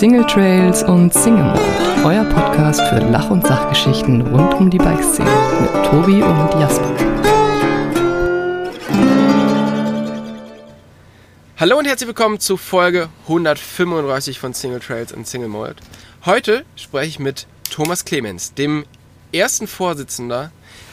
[0.00, 1.60] Single Trails und Single Mode,
[2.06, 5.28] euer Podcast für Lach- und Sachgeschichten rund um die Bikeszene
[5.60, 6.96] mit Tobi und Jasper.
[11.58, 15.76] Hallo und herzlich willkommen zu Folge 135 von Single Trails und Single Mold.
[16.24, 18.86] Heute spreche ich mit Thomas Clemens, dem
[19.34, 20.50] ersten Vorsitzender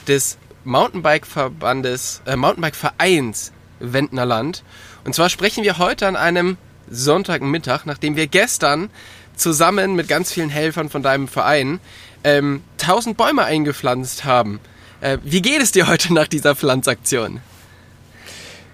[0.10, 4.64] des Mountainbike-Verbandes, äh, Mountainbike-Vereins Wendner Land.
[5.06, 6.58] Und zwar sprechen wir heute an einem
[6.90, 8.90] Sonntagmittag, nachdem wir gestern
[9.36, 11.80] zusammen mit ganz vielen Helfern von deinem Verein
[12.24, 14.60] ähm, 1000 Bäume eingepflanzt haben.
[15.02, 17.42] Äh, wie geht es dir heute nach dieser Pflanzaktion?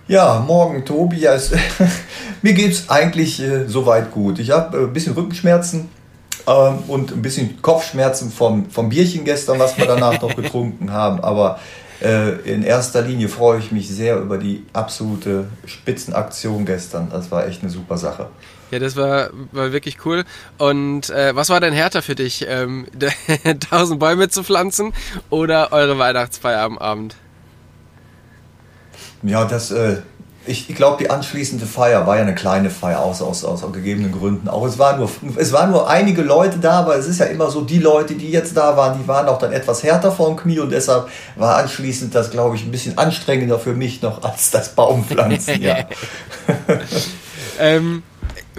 [0.08, 1.52] Ja, morgen, Tobias.
[2.41, 4.39] Mir geht es eigentlich äh, soweit gut.
[4.39, 5.89] Ich habe äh, ein bisschen Rückenschmerzen
[6.45, 11.22] ähm, und ein bisschen Kopfschmerzen vom, vom Bierchen gestern, was wir danach noch getrunken haben.
[11.22, 11.59] Aber
[12.04, 17.10] in erster Linie freue ich mich sehr über die absolute Spitzenaktion gestern.
[17.10, 18.28] Das war echt eine super Sache.
[18.72, 20.23] Ja, das war, war wirklich cool.
[20.58, 22.45] Und äh, was war denn härter für dich?
[22.48, 22.88] Ähm,
[23.45, 24.94] 1000 Bäume zu pflanzen
[25.30, 27.16] oder eure Weihnachtsfeier am Abend?
[29.22, 30.02] Ja, das, äh,
[30.45, 34.11] ich, ich glaube, die anschließende Feier war ja eine kleine Feier aus, aus, aus gegebenen
[34.11, 34.49] Gründen.
[34.49, 37.49] Auch es waren, nur, es waren nur einige Leute da, aber es ist ja immer
[37.49, 40.59] so, die Leute, die jetzt da waren, die waren auch dann etwas härter vom Knie
[40.59, 44.75] und deshalb war anschließend das, glaube ich, ein bisschen anstrengender für mich noch als das
[44.75, 45.61] Baumpflanzen.
[45.61, 45.88] ja.
[47.59, 48.03] ähm,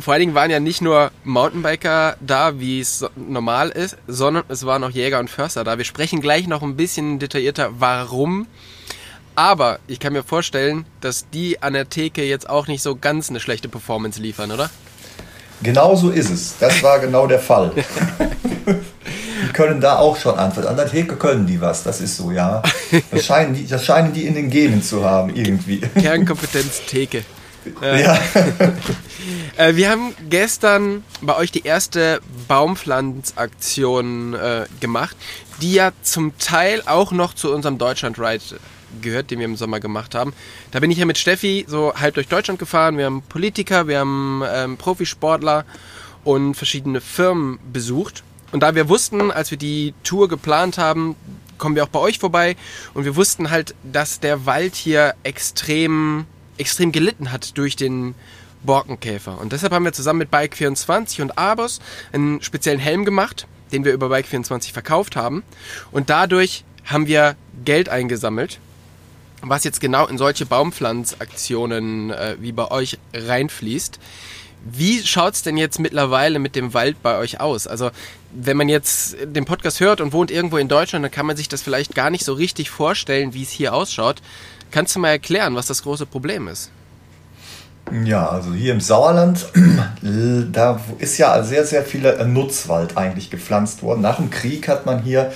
[0.00, 4.66] vor allen Dingen waren ja nicht nur Mountainbiker da, wie es normal ist, sondern es
[4.66, 5.78] waren auch Jäger und Förster da.
[5.78, 8.46] Wir sprechen gleich noch ein bisschen detaillierter, warum
[9.34, 13.30] aber ich kann mir vorstellen, dass die an der Theke jetzt auch nicht so ganz
[13.30, 14.70] eine schlechte Performance liefern, oder?
[15.62, 16.56] Genau so ist es.
[16.58, 17.72] Das war genau der Fall.
[18.66, 20.68] die können da auch schon antworten.
[20.68, 22.62] An der Theke können die was, das ist so, ja.
[23.10, 25.80] Das scheinen die, das scheinen die in den Genen zu haben, irgendwie.
[25.80, 27.24] Kernkompetenz Theke.
[27.82, 28.18] Äh, ja.
[29.56, 35.16] äh, wir haben gestern bei euch die erste Baumpflanzaktion äh, gemacht,
[35.62, 38.42] die ja zum Teil auch noch zu unserem Deutschland Ride
[39.00, 40.32] gehört, den wir im Sommer gemacht haben.
[40.70, 42.98] Da bin ich ja mit Steffi so halb durch Deutschland gefahren.
[42.98, 45.64] Wir haben Politiker, wir haben ähm, Profisportler
[46.24, 48.22] und verschiedene Firmen besucht.
[48.52, 51.16] Und da wir wussten, als wir die Tour geplant haben,
[51.58, 52.56] kommen wir auch bei euch vorbei.
[52.94, 56.26] Und wir wussten halt, dass der Wald hier extrem,
[56.56, 58.14] extrem gelitten hat durch den
[58.62, 59.40] Borkenkäfer.
[59.40, 61.80] Und deshalb haben wir zusammen mit Bike24 und Abos
[62.12, 65.42] einen speziellen Helm gemacht, den wir über Bike24 verkauft haben.
[65.90, 68.58] Und dadurch haben wir Geld eingesammelt
[69.48, 73.98] was jetzt genau in solche Baumpflanzaktionen äh, wie bei euch reinfließt.
[74.66, 77.66] Wie schaut es denn jetzt mittlerweile mit dem Wald bei euch aus?
[77.66, 77.90] Also
[78.32, 81.48] wenn man jetzt den Podcast hört und wohnt irgendwo in Deutschland, dann kann man sich
[81.48, 84.22] das vielleicht gar nicht so richtig vorstellen, wie es hier ausschaut.
[84.70, 86.70] Kannst du mal erklären, was das große Problem ist?
[87.92, 89.46] Ja, also hier im Sauerland,
[90.52, 94.00] da ist ja sehr, sehr viel Nutzwald eigentlich gepflanzt worden.
[94.00, 95.30] Nach dem Krieg hat man hier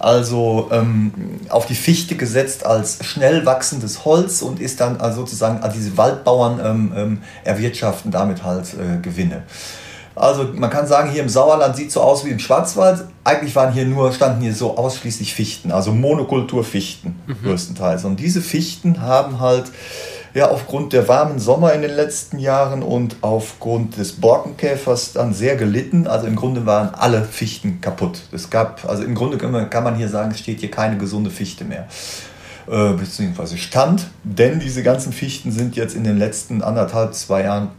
[0.00, 1.12] also ähm,
[1.48, 5.96] auf die Fichte gesetzt als schnell wachsendes Holz und ist dann also sozusagen also diese
[5.96, 9.44] Waldbauern ähm, ähm, erwirtschaften damit halt äh, Gewinne.
[10.14, 13.04] Also man kann sagen, hier im Sauerland sieht so aus wie im Schwarzwald.
[13.24, 17.36] Eigentlich waren hier nur, standen hier so ausschließlich Fichten, also Monokulturfichten mhm.
[17.42, 18.04] größtenteils.
[18.04, 19.70] Und diese Fichten haben halt
[20.34, 25.56] ja aufgrund der warmen Sommer in den letzten Jahren und aufgrund des Borkenkäfers dann sehr
[25.56, 26.06] gelitten.
[26.06, 28.22] Also im Grunde waren alle Fichten kaputt.
[28.32, 31.64] Es gab, also im Grunde kann man hier sagen, es steht hier keine gesunde Fichte
[31.64, 31.86] mehr.
[32.68, 37.70] Äh, beziehungsweise stand, denn diese ganzen Fichten sind jetzt in den letzten anderthalb, zwei Jahren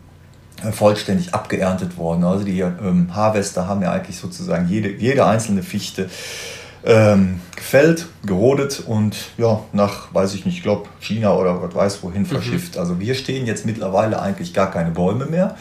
[0.61, 2.25] äh, vollständig abgeerntet worden.
[2.25, 6.09] Also die ähm, Harvester haben ja eigentlich sozusagen jede, jede einzelne Fichte
[6.85, 12.03] ähm, gefällt, gerodet und ja, nach, weiß ich nicht, ich glaube China oder Gott weiß
[12.03, 12.27] wohin mhm.
[12.27, 12.75] verschifft.
[12.75, 12.81] Mhm.
[12.81, 15.55] Also wir stehen jetzt mittlerweile eigentlich gar keine Bäume mehr.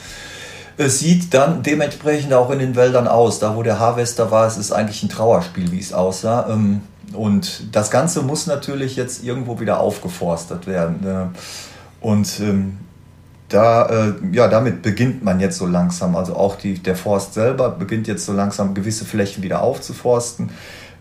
[0.79, 3.39] Es sieht dann dementsprechend auch in den Wäldern aus.
[3.39, 6.49] Da, wo der Harvester war, es ist eigentlich ein Trauerspiel, wie es aussah.
[6.51, 6.81] Ähm,
[7.13, 11.07] und das Ganze muss natürlich jetzt irgendwo wieder aufgeforstet werden.
[11.07, 12.79] Äh, und ähm,
[13.49, 16.17] da, äh, ja, damit beginnt man jetzt so langsam.
[16.17, 20.51] Also auch die, der Forst selber beginnt jetzt so langsam gewisse Flächen wieder aufzuforsten.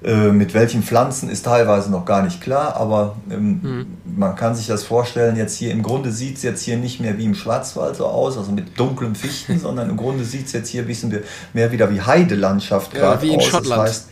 [0.04, 3.86] Äh, mit welchen Pflanzen ist teilweise noch gar nicht klar, aber ähm, mhm.
[4.18, 7.20] man kann sich das vorstellen, jetzt hier im Grunde sieht es jetzt hier nicht mehr
[7.20, 10.70] wie im Schwarzwald so aus, also mit dunklen Fichten, sondern im Grunde sieht es jetzt
[10.70, 11.16] hier ein bisschen
[11.54, 13.46] mehr wieder wie Heidelandschaft gerade ja, wie in aus.
[13.46, 13.82] Schottland.
[13.82, 14.08] Das heißt,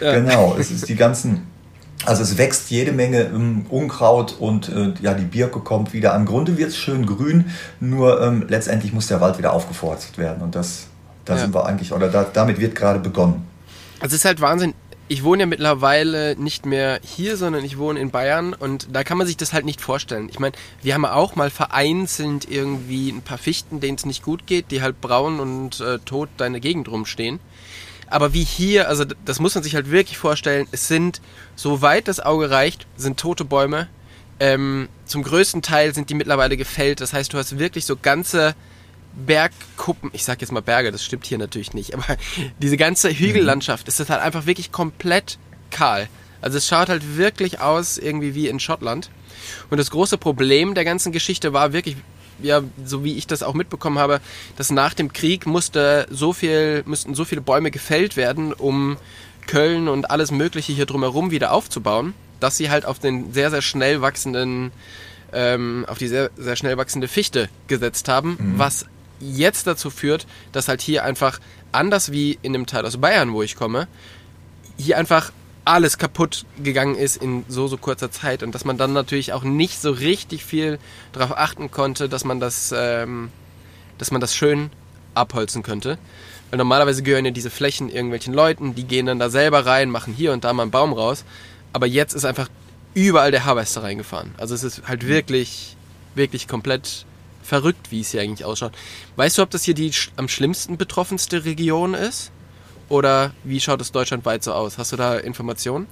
[0.00, 0.14] ja.
[0.14, 1.46] Genau, es ist die ganzen
[2.04, 6.16] also es wächst jede Menge ähm, Unkraut und äh, ja, die Birke kommt wieder.
[6.16, 10.42] Im Grunde wird es schön grün, nur ähm, letztendlich muss der Wald wieder aufgeforstet werden.
[10.42, 10.88] Und das,
[11.24, 11.40] da ja.
[11.40, 13.46] sind wir eigentlich, oder da, damit wird gerade begonnen.
[14.00, 14.74] Also es ist halt Wahnsinn,
[15.12, 19.18] ich wohne ja mittlerweile nicht mehr hier, sondern ich wohne in Bayern und da kann
[19.18, 20.30] man sich das halt nicht vorstellen.
[20.30, 24.46] Ich meine, wir haben auch mal vereinzelt irgendwie ein paar Fichten, denen es nicht gut
[24.46, 27.40] geht, die halt braun und äh, tot deine Gegend rumstehen.
[28.06, 31.20] Aber wie hier, also das muss man sich halt wirklich vorstellen, es sind,
[31.56, 33.88] soweit das Auge reicht, sind tote Bäume.
[34.40, 37.02] Ähm, zum größten Teil sind die mittlerweile gefällt.
[37.02, 38.54] Das heißt, du hast wirklich so ganze
[39.14, 42.04] Bergkuppen, ich sag jetzt mal Berge, das stimmt hier natürlich nicht, aber
[42.60, 45.38] diese ganze Hügellandschaft ist das halt einfach wirklich komplett
[45.70, 46.08] kahl.
[46.40, 49.10] Also es schaut halt wirklich aus irgendwie wie in Schottland.
[49.70, 51.96] Und das große Problem der ganzen Geschichte war wirklich,
[52.42, 54.20] ja, so wie ich das auch mitbekommen habe,
[54.56, 58.96] dass nach dem Krieg musste so viel, mussten so viele Bäume gefällt werden, um
[59.46, 63.62] Köln und alles Mögliche hier drumherum wieder aufzubauen, dass sie halt auf den sehr, sehr
[63.62, 64.72] schnell wachsenden,
[65.32, 68.58] ähm, auf die sehr, sehr schnell wachsende Fichte gesetzt haben, mhm.
[68.58, 68.86] was
[69.22, 71.38] jetzt dazu führt, dass halt hier einfach,
[71.70, 73.88] anders wie in dem Teil aus Bayern, wo ich komme,
[74.76, 75.32] hier einfach
[75.64, 79.44] alles kaputt gegangen ist in so, so kurzer Zeit und dass man dann natürlich auch
[79.44, 80.78] nicht so richtig viel
[81.12, 83.30] darauf achten konnte, dass man das, ähm,
[83.98, 84.70] dass man das schön
[85.14, 85.98] abholzen könnte.
[86.50, 90.12] Weil normalerweise gehören ja diese Flächen irgendwelchen Leuten, die gehen dann da selber rein, machen
[90.14, 91.24] hier und da mal einen Baum raus.
[91.72, 92.48] Aber jetzt ist einfach
[92.94, 94.34] überall der Harvester reingefahren.
[94.36, 95.76] Also es ist halt wirklich,
[96.14, 97.06] wirklich komplett
[97.42, 98.72] verrückt, wie es hier eigentlich ausschaut.
[99.16, 102.30] Weißt du, ob das hier die am schlimmsten betroffenste Region ist?
[102.88, 104.78] Oder wie schaut es deutschlandweit so aus?
[104.78, 105.86] Hast du da Informationen?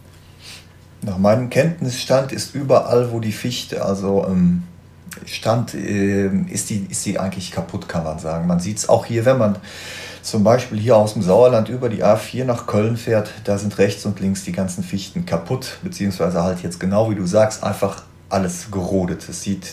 [1.03, 4.65] Nach meinem Kenntnisstand ist überall, wo die Fichte, also ähm,
[5.25, 8.47] stand, äh, ist, die, ist die eigentlich kaputt, kann man sagen.
[8.47, 9.57] Man sieht es auch hier, wenn man
[10.23, 14.05] zum Beispiel hier aus dem Sauerland über die A4 nach Köln fährt, da sind rechts
[14.05, 18.71] und links die ganzen Fichten kaputt, beziehungsweise halt jetzt genau wie du sagst, einfach alles
[18.71, 19.27] gerodet.
[19.29, 19.73] Es sieht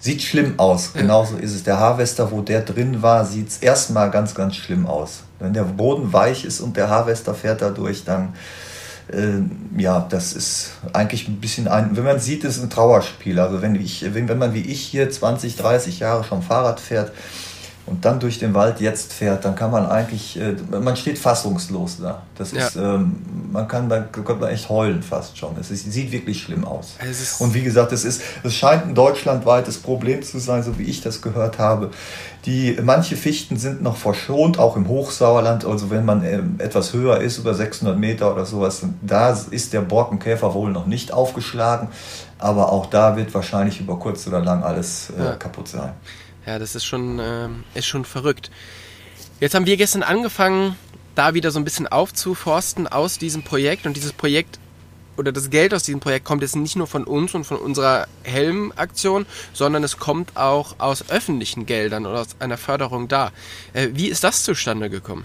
[0.00, 0.92] Sieht schlimm aus.
[0.92, 1.64] Genauso ist es.
[1.64, 5.24] Der Harvester, wo der drin war, sieht es erstmal ganz, ganz schlimm aus.
[5.40, 8.34] Wenn der Boden weich ist und der Harvester fährt da durch, dann,
[9.12, 13.40] äh, ja, das ist eigentlich ein bisschen ein, wenn man sieht, ist ein Trauerspiel.
[13.40, 17.12] Also wenn ich, wenn, wenn man wie ich hier 20, 30 Jahre schon Fahrrad fährt,
[17.88, 21.98] und dann durch den Wald jetzt fährt, dann kann man eigentlich, äh, man steht fassungslos
[22.00, 22.22] da.
[22.36, 22.66] Das ja.
[22.66, 23.16] ist, ähm,
[23.50, 25.56] man kann, da könnte man echt heulen fast schon.
[25.58, 26.96] Es ist, sieht wirklich schlimm aus.
[27.38, 31.00] Und wie gesagt, es ist, es scheint ein deutschlandweites Problem zu sein, so wie ich
[31.00, 31.90] das gehört habe.
[32.44, 37.20] Die, manche Fichten sind noch verschont, auch im Hochsauerland, also wenn man äh, etwas höher
[37.20, 41.88] ist, über 600 Meter oder sowas, da ist der Borkenkäfer wohl noch nicht aufgeschlagen,
[42.38, 45.32] aber auch da wird wahrscheinlich über kurz oder lang alles äh, ja.
[45.32, 45.92] kaputt sein.
[46.48, 48.50] Ja, das ist schon, äh, ist schon verrückt.
[49.38, 50.76] Jetzt haben wir gestern angefangen,
[51.14, 53.84] da wieder so ein bisschen aufzuforsten aus diesem Projekt.
[53.84, 54.58] Und dieses Projekt
[55.18, 58.06] oder das Geld aus diesem Projekt kommt jetzt nicht nur von uns und von unserer
[58.22, 63.30] Helm-Aktion, sondern es kommt auch aus öffentlichen Geldern oder aus einer Förderung da.
[63.74, 65.24] Äh, wie ist das zustande gekommen?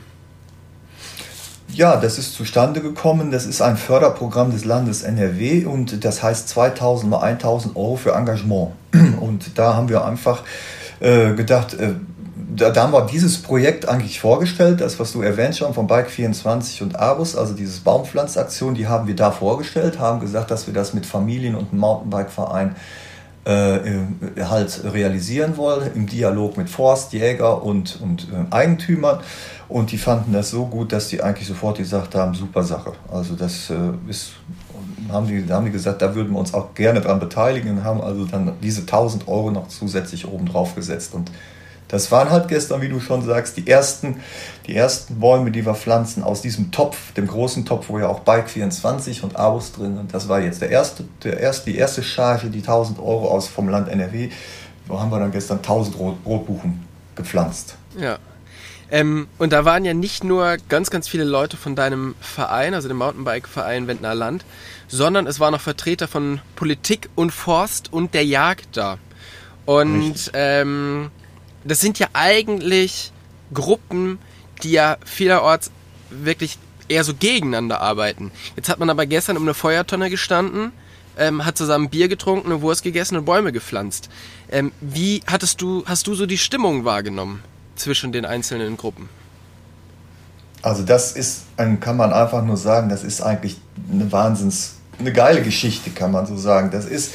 [1.69, 3.31] Ja, das ist zustande gekommen.
[3.31, 8.11] Das ist ein Förderprogramm des Landes NRW und das heißt 2000 mal 1000 Euro für
[8.11, 8.73] Engagement.
[9.21, 10.43] Und da haben wir einfach
[11.03, 11.93] äh, gedacht, äh,
[12.55, 16.81] da, da, haben wir dieses Projekt eigentlich vorgestellt, das, was du erwähnt schon von Bike24
[16.83, 20.93] und Abus, also dieses Baumpflanzaktion, die haben wir da vorgestellt, haben gesagt, dass wir das
[20.93, 22.75] mit Familien und Mountainbike-Verein
[23.45, 24.05] äh, äh,
[24.41, 29.19] halt realisieren wollen, im Dialog mit Forstjäger und, und äh, Eigentümern.
[29.67, 32.93] Und die fanden das so gut, dass die eigentlich sofort gesagt haben, super Sache.
[33.11, 33.75] Also das äh,
[34.09, 34.31] ist
[35.11, 38.01] haben die, haben die gesagt, da würden wir uns auch gerne dran beteiligen und haben
[38.01, 41.13] also dann diese 1000 Euro noch zusätzlich oben drauf gesetzt.
[41.13, 41.31] Und
[41.87, 44.21] das waren halt gestern, wie du schon sagst, die ersten,
[44.65, 48.21] die ersten Bäume, die wir pflanzen aus diesem Topf, dem großen Topf, wo ja auch
[48.21, 50.13] Bike 24 und Abus drin sind.
[50.13, 53.69] Das war jetzt der erste, der erste, die erste Charge, die 1000 Euro aus vom
[53.69, 54.29] Land NRW.
[54.87, 56.83] So haben wir dann gestern 1000 Rot Rotbuchen
[57.15, 57.75] gepflanzt.
[57.97, 58.17] Ja,
[58.93, 62.87] ähm, und da waren ja nicht nur ganz, ganz viele Leute von deinem Verein, also
[62.87, 64.45] dem Mountainbike-Verein Wendner Land,
[64.87, 68.99] sondern es waren auch Vertreter von Politik und Forst und der Jagd da.
[69.65, 71.09] Und ähm,
[71.63, 73.11] das sind ja eigentlich
[73.51, 74.19] Gruppen,
[74.61, 75.71] die ja vielerorts
[76.11, 78.31] wirklich eher so gegeneinander arbeiten.
[78.55, 80.71] Jetzt hat man aber gestern um eine Feuertonne gestanden,
[81.17, 84.11] ähm, hat zusammen Bier getrunken, eine Wurst gegessen und Bäume gepflanzt.
[84.51, 87.41] Ähm, wie hattest du, hast du so die Stimmung wahrgenommen
[87.75, 89.09] zwischen den einzelnen Gruppen?
[90.61, 93.59] Also das ist, kann man einfach nur sagen, das ist eigentlich
[93.91, 96.71] eine Wahnsinns eine geile Geschichte, kann man so sagen.
[96.71, 97.11] Das ist,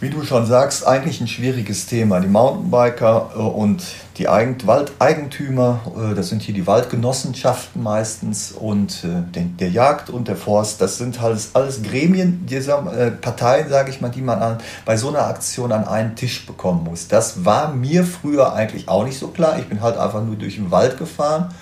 [0.00, 2.20] wie du schon sagst, eigentlich ein schwieriges Thema.
[2.20, 3.82] Die Mountainbiker äh, und
[4.18, 10.36] die Waldeigentümer, äh, das sind hier die Waldgenossenschaften meistens und äh, der Jagd und der
[10.36, 12.78] Forst, das sind halt alles Gremien, dieser
[13.20, 16.84] Parteien, sage ich mal, die man an, bei so einer Aktion an einen Tisch bekommen
[16.84, 17.08] muss.
[17.08, 19.58] Das war mir früher eigentlich auch nicht so klar.
[19.58, 21.54] Ich bin halt einfach nur durch den Wald gefahren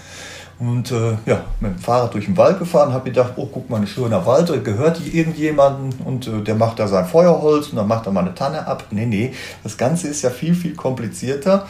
[0.59, 3.81] Und äh, ja, mit dem Fahrrad durch den Wald gefahren, habe gedacht, oh, guck mal,
[3.81, 7.89] ein schöner Wald, gehört die irgendjemandem und äh, der macht da sein Feuerholz und dann
[7.89, 8.85] macht er mal eine Tanne ab.
[8.91, 9.33] Nee, nee,
[9.65, 11.67] das Ganze ist ja viel, viel komplizierter.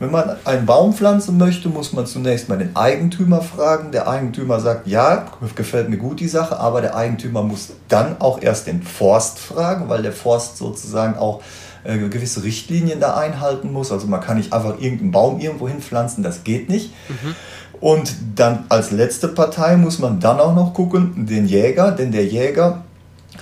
[0.00, 3.92] Wenn man einen Baum pflanzen möchte, muss man zunächst mal den Eigentümer fragen.
[3.92, 8.40] Der Eigentümer sagt, ja, gefällt mir gut die Sache, aber der Eigentümer muss dann auch
[8.40, 11.42] erst den Forst fragen, weil der Forst sozusagen auch
[11.84, 13.92] äh, gewisse Richtlinien da einhalten muss.
[13.92, 16.94] Also man kann nicht einfach irgendeinen Baum irgendwo hinpflanzen, das geht nicht.
[17.10, 17.34] Mhm.
[17.82, 22.24] Und dann als letzte Partei muss man dann auch noch gucken, den Jäger, denn der
[22.24, 22.84] Jäger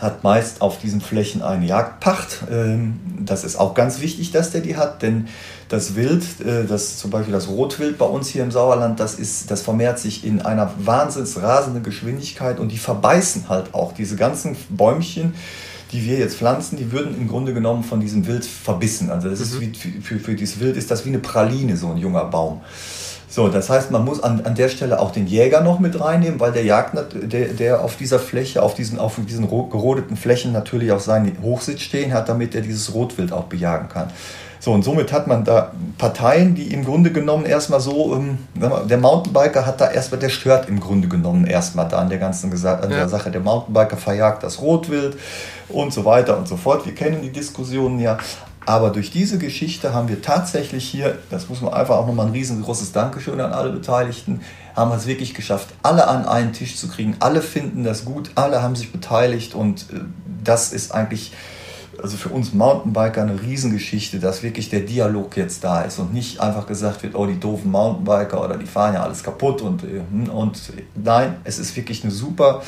[0.00, 2.44] hat meist auf diesen Flächen eine Jagdpacht.
[2.50, 5.28] Ähm, das ist auch ganz wichtig, dass der die hat, denn
[5.68, 9.50] das Wild, äh, das zum Beispiel das Rotwild bei uns hier im Sauerland, das, ist,
[9.50, 14.56] das vermehrt sich in einer wahnsinns rasenden Geschwindigkeit und die verbeißen halt auch diese ganzen
[14.70, 15.34] Bäumchen,
[15.92, 19.10] die wir jetzt pflanzen, die würden im Grunde genommen von diesem Wild verbissen.
[19.10, 19.44] Also das mhm.
[19.44, 22.24] ist wie, für, für, für dieses Wild ist das wie eine Praline, so ein junger
[22.24, 22.60] Baum.
[23.38, 26.40] So, das heißt, man muss an, an der Stelle auch den Jäger noch mit reinnehmen,
[26.40, 30.90] weil der Jagd, der, der auf dieser Fläche, auf diesen, auf diesen gerodeten Flächen natürlich
[30.90, 34.10] auch seinen Hochsitz stehen hat, damit er dieses Rotwild auch bejagen kann.
[34.58, 38.38] So, und somit hat man da Parteien, die im Grunde genommen erstmal so, ähm,
[38.90, 42.52] der Mountainbiker hat da erstmal, der stört im Grunde genommen erstmal da an der ganzen
[42.52, 43.08] an der ja.
[43.08, 43.30] Sache.
[43.30, 45.16] Der Mountainbiker verjagt das Rotwild
[45.68, 46.86] und so weiter und so fort.
[46.86, 48.18] Wir kennen die Diskussionen ja.
[48.68, 52.32] Aber durch diese Geschichte haben wir tatsächlich hier, das muss man einfach auch nochmal ein
[52.32, 54.42] riesengroßes Dankeschön an alle Beteiligten,
[54.76, 57.16] haben wir es wirklich geschafft, alle an einen Tisch zu kriegen.
[57.18, 60.00] Alle finden das gut, alle haben sich beteiligt und äh,
[60.44, 61.32] das ist eigentlich
[62.02, 66.40] also für uns Mountainbiker eine Riesengeschichte, dass wirklich der Dialog jetzt da ist und nicht
[66.40, 70.02] einfach gesagt wird, oh, die doofen Mountainbiker oder die fahren ja alles kaputt und, äh,
[70.10, 70.60] hm, und
[70.94, 72.60] nein, es ist wirklich eine super,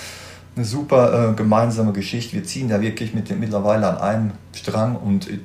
[0.56, 2.36] eine super äh, gemeinsame Geschichte.
[2.36, 5.40] Wir ziehen da wirklich mit, mittlerweile an einem Strang und äh,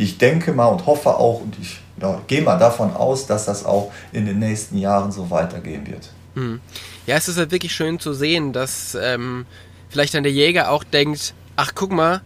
[0.00, 3.64] ich denke mal und hoffe auch und ich ja, gehe mal davon aus, dass das
[3.64, 6.10] auch in den nächsten Jahren so weitergehen wird.
[6.34, 6.60] Mhm.
[7.06, 9.44] Ja, es ist halt wirklich schön zu sehen, dass ähm,
[9.90, 12.22] vielleicht dann der Jäger auch denkt, ach guck mal,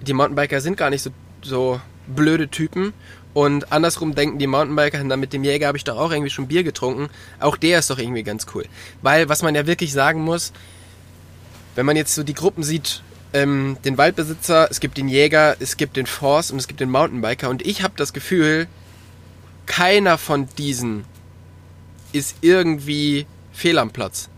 [0.00, 1.10] die Mountainbiker sind gar nicht so,
[1.42, 2.92] so blöde Typen
[3.34, 6.48] und andersrum denken die Mountainbiker, na, mit dem Jäger habe ich doch auch irgendwie schon
[6.48, 7.08] Bier getrunken.
[7.38, 8.64] Auch der ist doch irgendwie ganz cool.
[9.00, 10.52] Weil, was man ja wirklich sagen muss,
[11.76, 13.02] wenn man jetzt so die Gruppen sieht,
[13.32, 16.90] ähm, den Waldbesitzer, es gibt den Jäger, es gibt den Forst und es gibt den
[16.90, 17.48] Mountainbiker.
[17.48, 18.66] Und ich habe das Gefühl,
[19.66, 21.04] keiner von diesen
[22.12, 24.28] ist irgendwie fehl am Platz.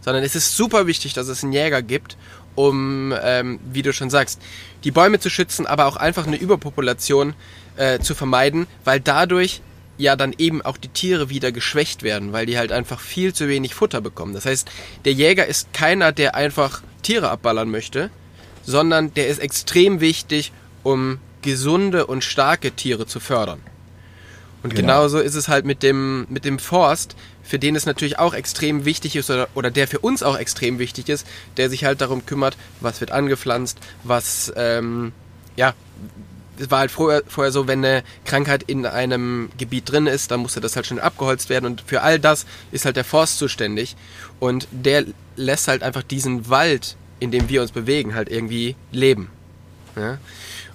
[0.00, 2.16] Sondern es ist super wichtig, dass es einen Jäger gibt,
[2.54, 4.40] um, ähm, wie du schon sagst,
[4.84, 7.34] die Bäume zu schützen, aber auch einfach eine Überpopulation
[7.76, 9.62] äh, zu vermeiden, weil dadurch
[9.96, 13.48] ja dann eben auch die Tiere wieder geschwächt werden, weil die halt einfach viel zu
[13.48, 14.34] wenig Futter bekommen.
[14.34, 14.68] Das heißt,
[15.04, 18.10] der Jäger ist keiner, der einfach Tiere abballern möchte,
[18.64, 20.52] sondern der ist extrem wichtig,
[20.82, 23.60] um gesunde und starke Tiere zu fördern.
[24.62, 24.94] Und genau.
[24.94, 28.86] genauso ist es halt mit dem, mit dem Forst, für den es natürlich auch extrem
[28.86, 31.26] wichtig ist oder, oder der für uns auch extrem wichtig ist,
[31.58, 35.12] der sich halt darum kümmert, was wird angepflanzt, was, ähm,
[35.56, 35.74] ja,
[36.58, 40.40] es war halt vorher, vorher so, wenn eine Krankheit in einem Gebiet drin ist, dann
[40.40, 43.96] musste das halt schon abgeholzt werden und für all das ist halt der Forst zuständig
[44.40, 45.04] und der
[45.36, 49.30] lässt halt einfach diesen Wald in dem wir uns bewegen, halt irgendwie leben.
[49.96, 50.18] Ja?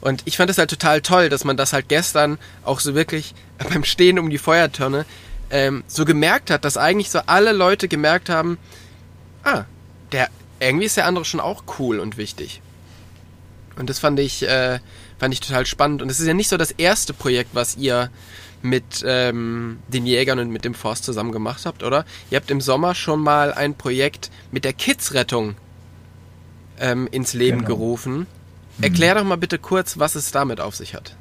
[0.01, 3.33] Und ich fand es halt total toll, dass man das halt gestern auch so wirklich
[3.69, 5.05] beim Stehen um die Feuertonne
[5.49, 8.57] ähm, so gemerkt hat, dass eigentlich so alle Leute gemerkt haben,
[9.43, 9.65] ah,
[10.11, 10.29] der
[10.59, 12.61] irgendwie ist der andere schon auch cool und wichtig.
[13.77, 14.79] Und das fand ich, äh,
[15.17, 16.01] fand ich total spannend.
[16.01, 18.09] Und es ist ja nicht so das erste Projekt, was ihr
[18.61, 22.05] mit ähm, den Jägern und mit dem Forst zusammen gemacht habt, oder?
[22.29, 25.55] Ihr habt im Sommer schon mal ein Projekt mit der Kidsrettung
[26.79, 27.69] ähm, ins Leben genau.
[27.69, 28.27] gerufen.
[28.81, 31.15] Erklär doch mal bitte kurz, was es damit auf sich hat.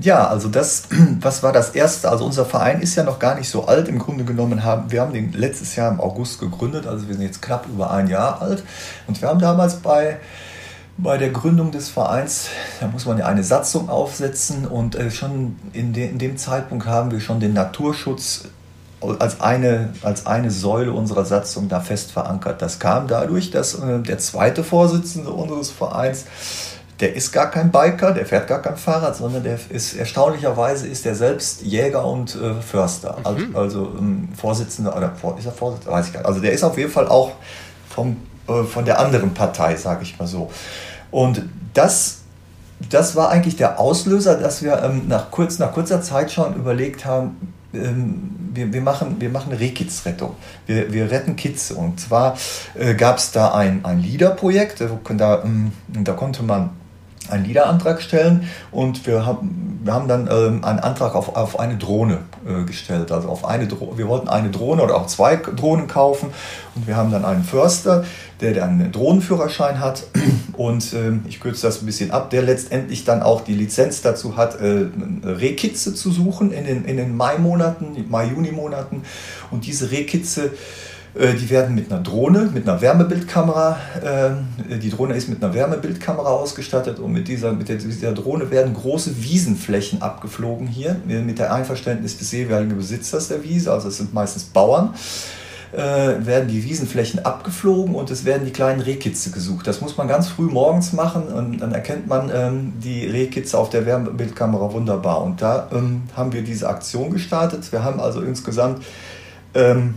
[0.00, 0.88] Ja, also das,
[1.20, 2.08] was war das erste?
[2.10, 3.88] Also unser Verein ist ja noch gar nicht so alt.
[3.88, 7.24] Im Grunde genommen haben wir haben den letztes Jahr im August gegründet, also wir sind
[7.24, 8.62] jetzt knapp über ein Jahr alt.
[9.06, 10.18] Und wir haben damals bei
[10.98, 12.48] bei der Gründung des Vereins,
[12.80, 16.86] da muss man ja eine Satzung aufsetzen und äh, schon in, de, in dem Zeitpunkt
[16.86, 18.44] haben wir schon den Naturschutz
[19.18, 22.62] als eine, als eine Säule unserer Satzung da fest verankert.
[22.62, 26.24] Das kam dadurch, dass äh, der zweite Vorsitzende unseres Vereins,
[27.00, 31.04] der ist gar kein Biker, der fährt gar kein Fahrrad, sondern der ist erstaunlicherweise ist
[31.04, 33.16] er selbst Jäger und äh, Förster.
[33.18, 33.26] Mhm.
[33.26, 35.96] Also, also ähm, Vorsitzender oder ist er Vorsitzender?
[35.96, 36.28] Weiß ich gar nicht.
[36.28, 37.32] Also der ist auf jeden Fall auch
[37.88, 38.16] vom,
[38.48, 40.50] äh, von der anderen Partei, sage ich mal so.
[41.10, 41.42] Und
[41.74, 42.18] das
[42.90, 47.04] das war eigentlich der Auslöser, dass wir ähm, nach, kurz, nach kurzer Zeit schon überlegt
[47.04, 50.36] haben, ähm, wir, wir, machen, wir machen Rehkids-Rettung.
[50.66, 51.70] Wir, wir retten Kids.
[51.70, 52.36] Und zwar
[52.74, 56.70] äh, gab es da ein, ein LIDA-Projekt, da, ähm, da konnte man
[57.30, 61.76] einen Liederantrag stellen und wir haben, wir haben dann ähm, einen Antrag auf, auf eine
[61.76, 63.12] Drohne äh, gestellt.
[63.12, 66.30] Also auf eine Dro wir wollten eine Drohne oder auch zwei Drohnen kaufen
[66.74, 68.04] und wir haben dann einen Förster,
[68.40, 70.04] der, der einen Drohnenführerschein hat
[70.54, 74.36] und äh, ich kürze das ein bisschen ab, der letztendlich dann auch die Lizenz dazu
[74.36, 74.86] hat, äh,
[75.24, 79.02] Rehkitze zu suchen in den, in den Mai-Monaten, Mai-Juni-Monaten
[79.50, 80.52] und diese Rehkitze
[81.14, 86.30] die werden mit einer Drohne, mit einer Wärmebildkamera, äh, die Drohne ist mit einer Wärmebildkamera
[86.30, 92.16] ausgestattet und mit dieser, mit dieser Drohne werden große Wiesenflächen abgeflogen hier, mit der Einverständnis
[92.16, 94.94] des jeweiligen Besitzers der Wiese, also es sind meistens Bauern,
[95.72, 95.78] äh,
[96.24, 99.66] werden die Wiesenflächen abgeflogen und es werden die kleinen Rehkitze gesucht.
[99.66, 103.68] Das muss man ganz früh morgens machen und dann erkennt man ähm, die Rehkitze auf
[103.70, 105.22] der Wärmebildkamera wunderbar.
[105.22, 107.70] Und da ähm, haben wir diese Aktion gestartet.
[107.72, 108.82] Wir haben also insgesamt
[109.54, 109.94] ähm,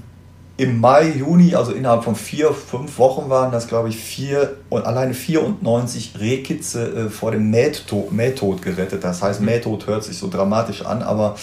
[0.57, 4.85] im Mai, Juni, also innerhalb von vier, fünf Wochen waren das, glaube ich, vier und
[4.85, 9.03] alleine 94 Rehkitze äh, vor dem Mähtod, Mähtod gerettet.
[9.03, 9.47] Das heißt, mhm.
[9.47, 11.35] Mähtod hört sich so dramatisch an, aber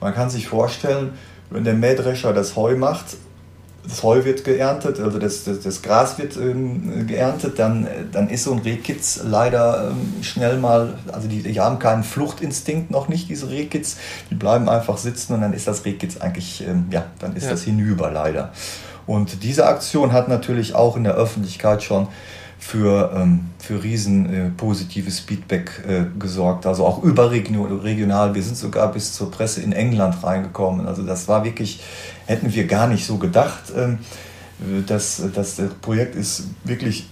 [0.00, 1.14] man kann sich vorstellen,
[1.50, 3.16] wenn der Mähdrescher das Heu macht
[4.02, 8.52] Heu wird geerntet, also das, das, das Gras wird ähm, geerntet, dann, dann ist so
[8.52, 13.48] ein Rehkitz leider ähm, schnell mal, also die, die haben keinen Fluchtinstinkt noch nicht, diese
[13.50, 13.96] Rehkitz,
[14.30, 17.50] die bleiben einfach sitzen und dann ist das Rehkitz eigentlich, ähm, ja, dann ist ja.
[17.50, 18.52] das hinüber leider.
[19.06, 22.08] Und diese Aktion hat natürlich auch in der Öffentlichkeit schon
[22.60, 28.34] für, ähm, für riesen äh, positives Feedback äh, gesorgt, also auch überregional.
[28.34, 30.86] Wir sind sogar bis zur Presse in England reingekommen.
[30.86, 31.80] Also das war wirklich,
[32.30, 33.72] hätten wir gar nicht so gedacht.
[33.76, 33.98] Ähm,
[34.86, 37.08] das, das Projekt ist wirklich,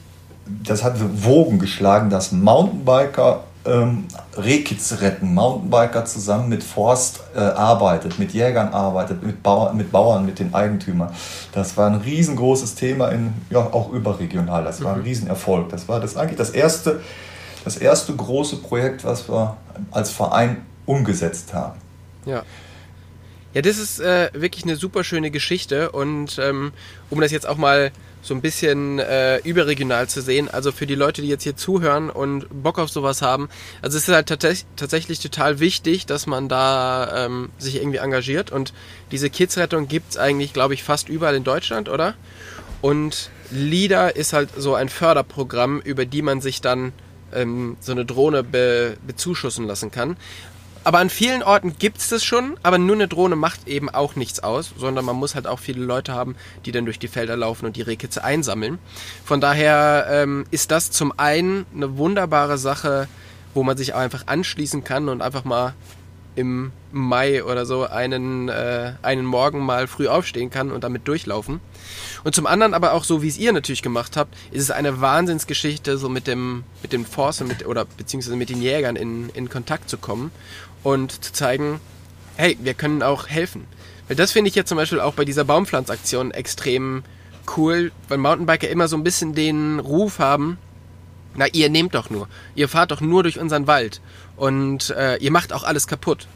[0.47, 4.05] das hat Wogen geschlagen, dass Mountainbiker ähm,
[4.37, 10.25] Rehkitze retten, Mountainbiker zusammen mit Forst äh, arbeitet, mit Jägern arbeitet, mit, Bauern, mit Bauern,
[10.25, 11.11] mit den Eigentümern.
[11.53, 14.65] Das war ein riesengroßes Thema, in, ja, auch überregional.
[14.65, 15.05] Das war ein mhm.
[15.05, 15.69] Riesenerfolg.
[15.71, 17.01] Das war das eigentlich das erste,
[17.65, 19.57] das erste große Projekt, was wir
[19.91, 21.79] als Verein umgesetzt haben.
[22.25, 22.43] Ja.
[23.55, 26.73] Ja, das ist äh, wirklich eine super schöne Geschichte und ähm,
[27.09, 30.49] um das jetzt auch mal so ein bisschen äh, überregional zu sehen.
[30.49, 33.49] Also für die Leute, die jetzt hier zuhören und Bock auf sowas haben.
[33.81, 38.51] Also es ist halt tatsächlich total wichtig, dass man da ähm, sich irgendwie engagiert.
[38.51, 38.75] Und
[39.13, 42.15] diese Kidsrettung gibt es eigentlich, glaube ich, fast überall in Deutschland, oder?
[42.83, 46.93] Und LIDA ist halt so ein Förderprogramm, über die man sich dann
[47.33, 50.17] ähm, so eine Drohne be bezuschussen lassen kann.
[50.89, 54.17] Aber an vielen Orten gibt es das schon, aber nur eine Drohne macht eben auch
[54.17, 57.37] nichts aus, sondern man muss halt auch viele Leute haben, die dann durch die Felder
[57.37, 58.79] laufen und die Rehkitze einsammeln.
[59.23, 63.07] Von daher ähm, ist das zum einen eine wunderbare Sache,
[63.53, 65.75] wo man sich auch einfach anschließen kann und einfach mal
[66.39, 71.61] im Mai oder so einen, äh, einen Morgen mal früh aufstehen kann und damit durchlaufen.
[72.23, 75.01] Und zum anderen aber auch so, wie es ihr natürlich gemacht habt, ist es eine
[75.01, 79.49] Wahnsinnsgeschichte, so mit dem, mit dem Force mit, oder beziehungsweise mit den Jägern in, in
[79.49, 80.31] Kontakt zu kommen
[80.85, 81.81] und zu zeigen,
[82.37, 83.67] hey, wir können auch helfen.
[84.07, 87.03] Weil das finde ich jetzt zum Beispiel auch bei dieser Baumpflanzaktion extrem
[87.57, 90.57] cool, weil Mountainbiker immer so ein bisschen den Ruf haben,
[91.39, 92.29] na, ihr nehmt doch nur.
[92.57, 94.01] Ihr fahrt doch nur durch unseren Wald.
[94.37, 96.27] Und äh, ihr macht auch alles kaputt.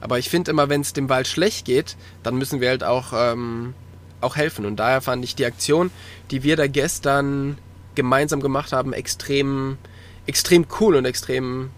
[0.00, 3.12] Aber ich finde immer, wenn es dem Wald schlecht geht, dann müssen wir halt auch,
[3.14, 3.74] ähm,
[4.20, 4.66] auch helfen.
[4.66, 5.92] Und daher fand ich die Aktion,
[6.32, 7.56] die wir da gestern
[7.94, 9.78] gemeinsam gemacht haben, extrem,
[10.26, 11.70] extrem cool und extrem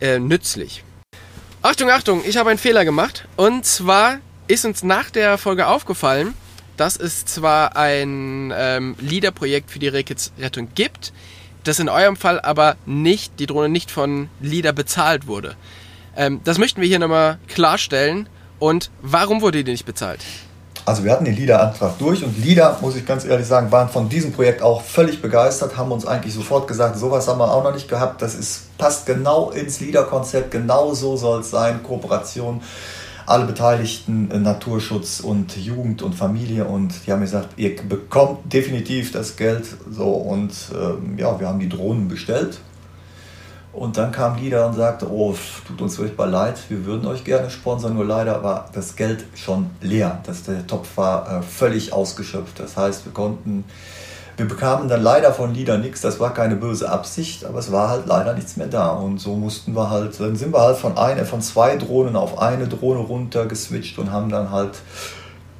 [0.00, 0.84] äh, nützlich.
[1.60, 3.26] Achtung, Achtung, ich habe einen Fehler gemacht.
[3.34, 6.34] Und zwar ist uns nach der Folge aufgefallen,
[6.76, 11.12] dass es zwar ein ähm, LIDA-Projekt für die Rehkitzrettung gibt,
[11.64, 15.56] das in eurem Fall aber nicht, die Drohne nicht von LIDA bezahlt wurde.
[16.16, 18.28] Ähm, das möchten wir hier nochmal klarstellen.
[18.58, 20.20] Und warum wurde die nicht bezahlt?
[20.86, 24.10] Also wir hatten den LIDA-Antrag durch und LIDA, muss ich ganz ehrlich sagen, waren von
[24.10, 27.72] diesem Projekt auch völlig begeistert, haben uns eigentlich sofort gesagt, sowas haben wir auch noch
[27.72, 32.60] nicht gehabt, das ist, passt genau ins LIDA-Konzept, genau so soll es sein, Kooperation,
[33.26, 39.12] alle Beteiligten, äh, Naturschutz und Jugend und Familie und die haben gesagt, ihr bekommt definitiv
[39.12, 42.58] das Geld so und ähm, ja, wir haben die Drohnen bestellt,
[43.74, 45.34] und dann kam Lieder und sagte, oh,
[45.66, 49.70] tut uns furchtbar leid, wir würden euch gerne sponsern, nur leider war das Geld schon
[49.80, 50.20] leer.
[50.24, 52.60] Das, der Topf war äh, völlig ausgeschöpft.
[52.60, 53.64] Das heißt, wir konnten,
[54.36, 56.00] wir bekamen dann leider von Lieder nichts.
[56.00, 58.90] Das war keine böse Absicht, aber es war halt leider nichts mehr da.
[58.90, 62.38] Und so mussten wir halt, dann sind wir halt von, eine, von zwei Drohnen auf
[62.38, 64.72] eine Drohne runter geswitcht und haben dann halt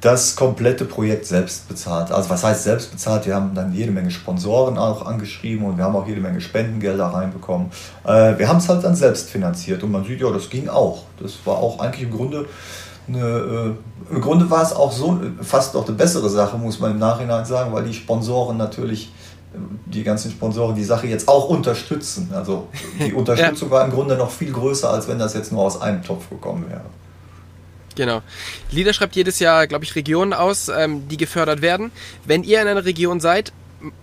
[0.01, 2.11] das komplette Projekt selbst bezahlt.
[2.11, 3.25] Also was heißt selbst bezahlt?
[3.25, 7.05] Wir haben dann jede Menge Sponsoren auch angeschrieben und wir haben auch jede Menge Spendengelder
[7.05, 7.71] reinbekommen.
[8.03, 11.03] Äh, wir haben es halt dann selbst finanziert und man sieht, ja, das ging auch.
[11.19, 12.45] Das war auch eigentlich im Grunde
[13.07, 13.75] eine,
[14.09, 16.99] äh, im Grunde war es auch so fast auch eine bessere Sache, muss man im
[16.99, 19.11] Nachhinein sagen, weil die Sponsoren natürlich
[19.85, 22.29] die ganzen Sponsoren die Sache jetzt auch unterstützen.
[22.33, 22.67] Also
[22.99, 23.75] die Unterstützung ja.
[23.75, 26.65] war im Grunde noch viel größer, als wenn das jetzt nur aus einem Topf gekommen
[26.69, 26.81] wäre.
[27.95, 28.21] Genau.
[28.71, 31.91] Lieder schreibt jedes Jahr, glaube ich, Regionen aus, ähm, die gefördert werden.
[32.25, 33.53] Wenn ihr in einer Region seid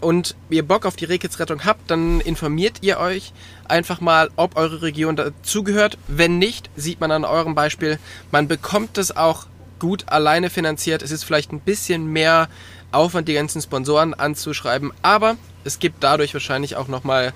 [0.01, 3.33] und ihr Bock auf die Rehkitzrettung habt, dann informiert ihr euch
[3.69, 5.99] einfach mal, ob eure Region dazugehört.
[6.09, 7.99] Wenn nicht, sieht man an eurem Beispiel,
[8.31, 9.47] man bekommt es auch
[9.79, 11.03] gut alleine finanziert.
[11.03, 12.49] Es ist vielleicht ein bisschen mehr
[12.93, 17.33] Aufwand, die ganzen Sponsoren anzuschreiben, aber es gibt dadurch wahrscheinlich auch nochmal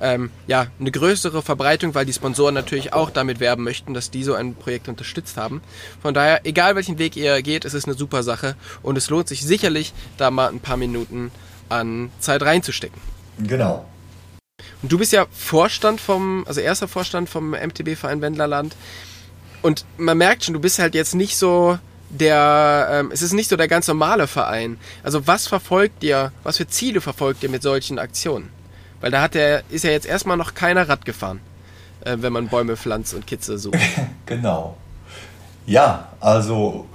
[0.00, 4.24] ähm, ja, eine größere Verbreitung, weil die Sponsoren natürlich auch damit werben möchten, dass die
[4.24, 5.60] so ein Projekt unterstützt haben.
[6.00, 9.28] Von daher, egal welchen Weg ihr geht, es ist eine super Sache und es lohnt
[9.28, 11.30] sich sicherlich, da mal ein paar Minuten
[11.70, 13.00] an Zeit reinzustecken.
[13.38, 13.86] Genau.
[14.82, 18.76] Und du bist ja Vorstand vom, also erster Vorstand vom MTB-Verein Wendlerland.
[19.62, 21.78] Und man merkt schon, du bist halt jetzt nicht so
[22.08, 24.78] der, ähm, es ist nicht so der ganz normale Verein.
[25.02, 28.50] Also was verfolgt ihr, was für Ziele verfolgt ihr mit solchen Aktionen?
[29.00, 31.40] Weil da hat der, ist ja jetzt erstmal noch keiner Rad gefahren,
[32.04, 33.78] äh, wenn man Bäume pflanzt und Kitze sucht.
[34.26, 34.76] genau.
[35.66, 36.86] Ja, also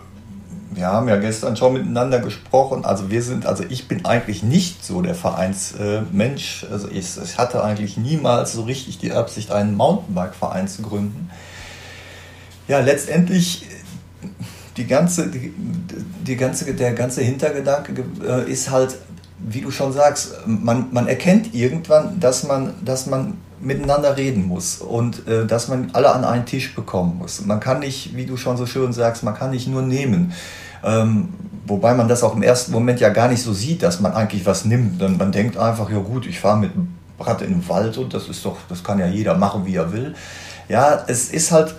[0.75, 2.83] wir haben ja gestern schon miteinander gesprochen.
[2.83, 6.65] Also wir sind, also ich bin eigentlich nicht so der Vereinsmensch.
[6.69, 11.29] Also ich, ich, hatte eigentlich niemals so richtig die Absicht, einen Mountainbike-Verein zu gründen.
[12.67, 13.65] Ja, letztendlich
[14.75, 15.53] die ganze, die,
[16.27, 18.97] die ganze, der ganze Hintergedanke äh, ist halt,
[19.39, 24.79] wie du schon sagst, man, man erkennt irgendwann, dass man, dass man miteinander reden muss
[24.79, 27.45] und äh, dass man alle an einen Tisch bekommen muss.
[27.45, 30.33] Man kann nicht, wie du schon so schön sagst, man kann nicht nur nehmen.
[30.85, 31.29] Ähm,
[31.67, 34.45] wobei man das auch im ersten Moment ja gar nicht so sieht, dass man eigentlich
[34.45, 35.01] was nimmt.
[35.01, 36.71] Denn man denkt einfach, ja gut, ich fahre mit
[37.19, 39.91] Rad in den Wald und das ist doch, das kann ja jeder machen, wie er
[39.91, 40.15] will.
[40.69, 41.75] Ja, es ist halt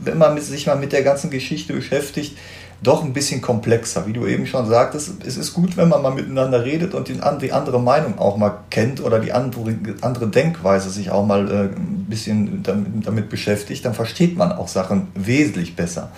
[0.00, 2.36] wenn man sich mal mit der ganzen Geschichte beschäftigt,
[2.82, 4.06] doch ein bisschen komplexer.
[4.06, 7.22] Wie du eben schon sagtest, es ist gut, wenn man mal miteinander redet und die,
[7.22, 12.06] andere Meinung auch mal kennt oder die andere, andere Denkweise sich auch mal äh, ein
[12.08, 16.10] bisschen damit, damit, beschäftigt, dann versteht man auch Sachen wesentlich besser.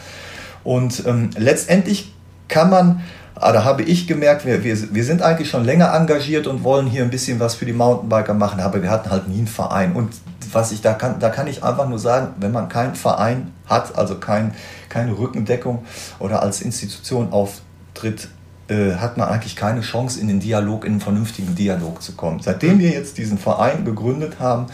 [0.65, 2.13] Und ähm, letztendlich
[2.49, 3.03] kann man,
[3.35, 7.03] da habe ich gemerkt, wir, wir, wir sind eigentlich schon länger engagiert und wollen hier
[7.03, 9.93] ein bisschen was für die Mountainbiker machen, aber wir hatten halt nie einen Verein.
[9.93, 10.13] Und
[10.53, 13.97] was ich da kann, da kann ich einfach nur sagen, wenn man keinen Verein hat,
[13.97, 14.55] also kein,
[14.89, 15.85] keine Rückendeckung
[16.19, 18.29] oder als Institution auftritt,
[18.69, 22.41] äh, hat man eigentlich keine Chance, in den Dialog, in einen vernünftigen Dialog zu kommen.
[22.41, 24.67] Seitdem wir jetzt diesen Verein gegründet haben,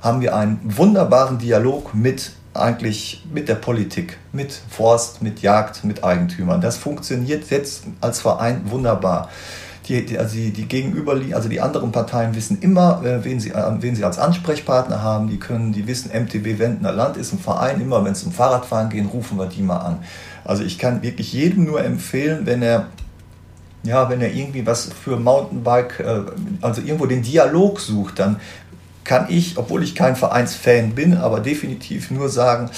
[0.00, 6.04] haben wir einen wunderbaren Dialog mit eigentlich mit der Politik, mit Forst, mit Jagd, mit
[6.04, 6.60] Eigentümern.
[6.60, 9.28] Das funktioniert jetzt als Verein wunderbar
[9.88, 13.50] die, die, also die, die gegenüber, also die anderen Parteien wissen immer, äh, wen, sie,
[13.50, 15.28] äh, wen sie als Ansprechpartner haben.
[15.28, 17.80] Die können, die wissen, MTB Wendner Land ist ein Verein.
[17.80, 19.98] Immer wenn es um Fahrradfahren geht, rufen wir die mal an.
[20.44, 22.86] Also ich kann wirklich jedem nur empfehlen, wenn er
[23.84, 26.20] ja, wenn er irgendwie was für Mountainbike, äh,
[26.60, 28.40] also irgendwo den Dialog sucht, dann
[29.08, 32.70] kann ich, obwohl ich kein Vereinsfan bin, aber definitiv nur sagen,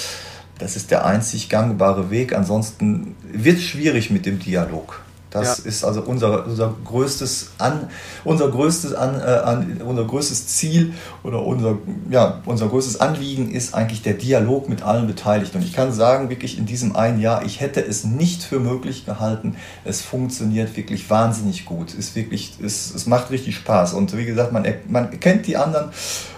[0.57, 2.33] das ist der einzig gangbare Weg.
[2.33, 5.01] Ansonsten wird es schwierig mit dem Dialog.
[5.31, 5.65] Das ja.
[5.65, 7.87] ist also unser, unser größtes an,
[8.25, 11.77] unser größtes an, äh, an, unser größtes Ziel oder unser,
[12.09, 15.59] ja, unser größtes Anliegen ist eigentlich der Dialog mit allen Beteiligten.
[15.59, 19.05] Und ich kann sagen, wirklich in diesem einen Jahr, ich hätte es nicht für möglich
[19.05, 19.55] gehalten.
[19.85, 21.97] Es funktioniert wirklich wahnsinnig gut.
[21.97, 23.93] Es wirklich, es, es macht richtig Spaß.
[23.93, 25.91] Und wie gesagt, man, man kennt die anderen,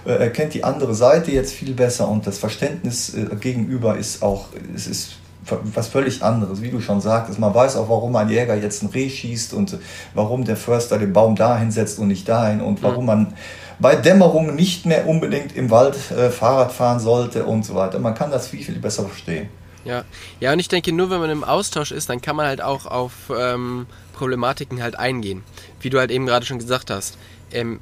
[0.06, 4.50] äh, erkennt die andere Seite jetzt viel besser und das Verständnis äh, gegenüber ist auch,
[4.76, 7.40] es ist was völlig anderes, wie du schon sagtest.
[7.40, 9.78] Man weiß auch, warum ein Jäger jetzt ein Reh schießt und
[10.14, 13.34] warum der Förster den Baum dahin setzt und nicht dahin und warum man
[13.80, 18.00] bei Dämmerung nicht mehr unbedingt im Wald äh, Fahrrad fahren sollte und so weiter.
[18.00, 19.50] Man kann das viel, viel besser verstehen.
[19.86, 20.06] Ja,
[20.40, 22.86] ja, und ich denke, nur wenn man im Austausch ist, dann kann man halt auch
[22.86, 25.44] auf ähm, Problematiken halt eingehen.
[25.82, 27.18] Wie du halt eben gerade schon gesagt hast.
[27.52, 27.80] Ähm,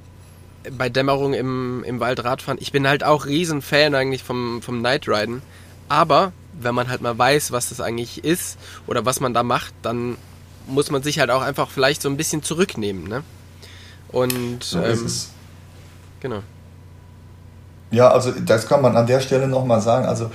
[0.72, 4.82] bei Dämmerung im, im Wald Radfahren, ich bin halt auch riesen Fan eigentlich vom, vom
[4.82, 5.42] Nightriden.
[5.90, 6.32] Aber
[6.64, 10.18] wenn man halt mal weiß, was das eigentlich ist oder was man da macht, dann
[10.68, 13.08] muss man sich halt auch einfach vielleicht so ein bisschen zurücknehmen.
[13.08, 13.24] Ne?
[14.10, 15.08] Und so ähm,
[16.20, 16.44] genau.
[17.92, 20.06] Ja, also das kann man an der Stelle nochmal sagen.
[20.06, 20.32] Also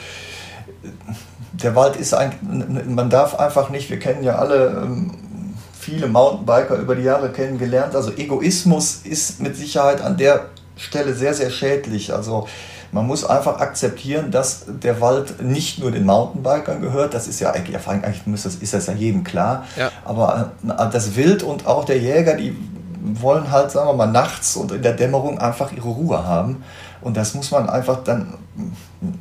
[1.53, 6.77] der Wald ist eigentlich, man darf einfach nicht, wir kennen ja alle ähm, viele Mountainbiker
[6.77, 7.95] über die Jahre kennengelernt.
[7.95, 12.13] Also Egoismus ist mit Sicherheit an der Stelle sehr, sehr schädlich.
[12.13, 12.47] Also
[12.93, 17.15] man muss einfach akzeptieren, dass der Wald nicht nur den Mountainbikern gehört.
[17.15, 19.65] Das ist ja eigentlich, eigentlich müsste, ist das ja jedem klar.
[19.77, 19.91] Ja.
[20.05, 22.57] Aber äh, das Wild und auch der Jäger, die
[23.01, 26.65] wollen halt, sagen wir mal, nachts und in der Dämmerung einfach ihre Ruhe haben.
[27.01, 28.35] Und das muss man einfach dann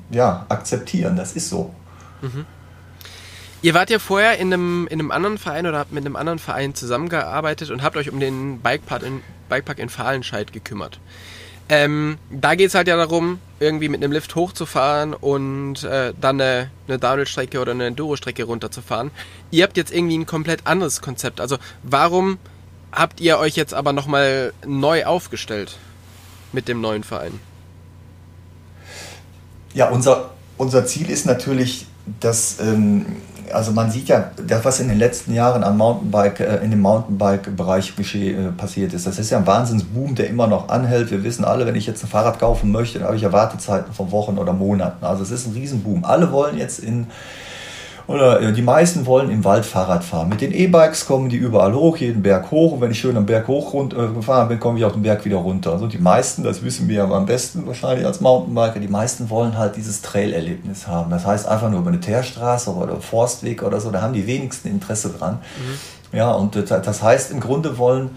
[0.09, 1.15] ja, akzeptieren.
[1.15, 1.73] Das ist so.
[2.21, 2.45] Mhm.
[3.61, 6.39] Ihr wart ja vorher in einem, in einem anderen Verein oder habt mit einem anderen
[6.39, 10.99] Verein zusammengearbeitet und habt euch um den Bikepart in Bikepark in Fahlenscheid gekümmert.
[11.67, 16.39] Ähm, da geht es halt ja darum, irgendwie mit einem Lift hochzufahren und äh, dann
[16.39, 19.11] eine, eine Downhill-Strecke oder eine Enduro-Strecke runterzufahren.
[19.49, 21.41] Ihr habt jetzt irgendwie ein komplett anderes Konzept.
[21.41, 22.37] Also warum
[22.91, 25.77] habt ihr euch jetzt aber nochmal neu aufgestellt
[26.51, 27.39] mit dem neuen Verein?
[29.73, 31.87] Ja, unser, unser Ziel ist natürlich,
[32.19, 33.05] dass ähm,
[33.51, 36.81] also man sieht ja, das, was in den letzten Jahren am Mountainbike, äh, in dem
[36.81, 39.07] Mountainbike-Bereich äh, passiert ist.
[39.07, 41.11] Das ist ja ein Wahnsinnsboom, der immer noch anhält.
[41.11, 43.93] Wir wissen alle, wenn ich jetzt ein Fahrrad kaufen möchte, dann habe ich ja Wartezeiten
[43.93, 45.05] von Wochen oder Monaten.
[45.05, 46.05] Also es ist ein Riesenboom.
[46.05, 47.07] Alle wollen jetzt in
[48.07, 50.29] oder äh, die meisten wollen im Wald Fahrrad fahren.
[50.29, 52.73] Mit den E-Bikes kommen die überall hoch, jeden Berg hoch.
[52.73, 55.25] Und wenn ich schön am Berg hoch äh, gefahren bin, komme ich auf den Berg
[55.25, 55.71] wieder runter.
[55.71, 59.57] Also die meisten, das wissen wir aber am besten wahrscheinlich als Mountainbiker, die meisten wollen
[59.57, 61.09] halt dieses Trail-Erlebnis haben.
[61.09, 64.67] Das heißt einfach nur über eine Teerstraße oder Forstweg oder so, da haben die wenigsten
[64.67, 65.39] Interesse dran.
[65.57, 66.17] Mhm.
[66.17, 68.11] Ja, und das heißt im Grunde wollen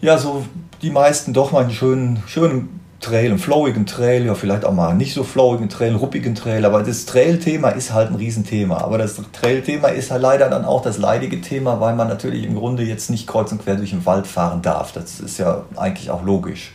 [0.00, 0.44] ja so
[0.82, 4.94] die meisten doch mal einen schönen, schönen Trail, einen flowigen Trail, ja vielleicht auch mal
[4.94, 8.78] nicht so flowigen Trail, ruppigen Trail, aber das Trail-Thema ist halt ein Riesenthema.
[8.78, 12.54] Aber das Trail-Thema ist halt leider dann auch das leidige Thema, weil man natürlich im
[12.54, 14.92] Grunde jetzt nicht kreuz und quer durch den Wald fahren darf.
[14.92, 16.72] Das ist ja eigentlich auch logisch.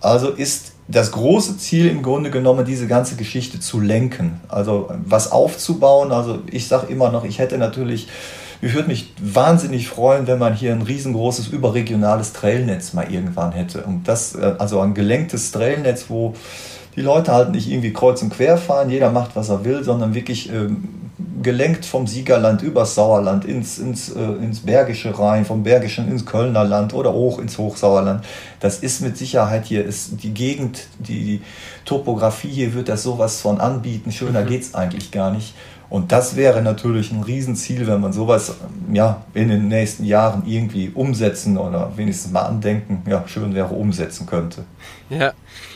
[0.00, 5.32] Also ist das große Ziel im Grunde genommen, diese ganze Geschichte zu lenken, also was
[5.32, 6.12] aufzubauen.
[6.12, 8.08] Also ich sage immer noch, ich hätte natürlich
[8.62, 13.82] ich würde mich wahnsinnig freuen, wenn man hier ein riesengroßes überregionales Trailnetz mal irgendwann hätte.
[13.82, 16.34] Und das, äh, also ein gelenktes Trailnetz, wo
[16.96, 20.14] die Leute halt nicht irgendwie kreuz und quer fahren, jeder macht, was er will, sondern
[20.14, 20.88] wirklich ähm,
[21.42, 26.64] gelenkt vom Siegerland übers Sauerland ins, ins, äh, ins Bergische Rhein, vom Bergischen ins Kölner
[26.64, 28.24] Land oder hoch ins Hochsauerland.
[28.60, 31.42] Das ist mit Sicherheit hier, ist die Gegend, die, die
[31.84, 34.10] Topografie hier wird das sowas von anbieten.
[34.10, 34.48] Schöner mhm.
[34.48, 35.54] geht es eigentlich gar nicht.
[35.88, 38.56] Und das wäre natürlich ein Riesenziel, wenn man sowas
[38.92, 44.26] ja, in den nächsten Jahren irgendwie umsetzen oder wenigstens mal andenken, ja, schön wäre, umsetzen
[44.26, 44.64] könnte.
[45.10, 45.32] Ja,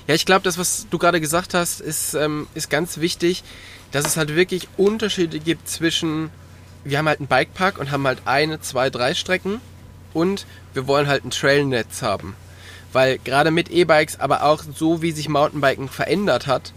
[0.09, 3.45] ja ich glaube, das, was du gerade gesagt hast, ist, ähm, ist ganz wichtig,
[3.93, 6.31] dass es halt wirklich Unterschiede gibt zwischen,
[6.85, 9.61] wir haben halt einen Bikepark und haben halt eine, zwei, drei Strecken
[10.13, 12.35] und wir wollen halt ein Trailnetz haben.
[12.93, 16.73] Weil gerade mit E-Bikes, aber auch so wie sich Mountainbiken verändert hat,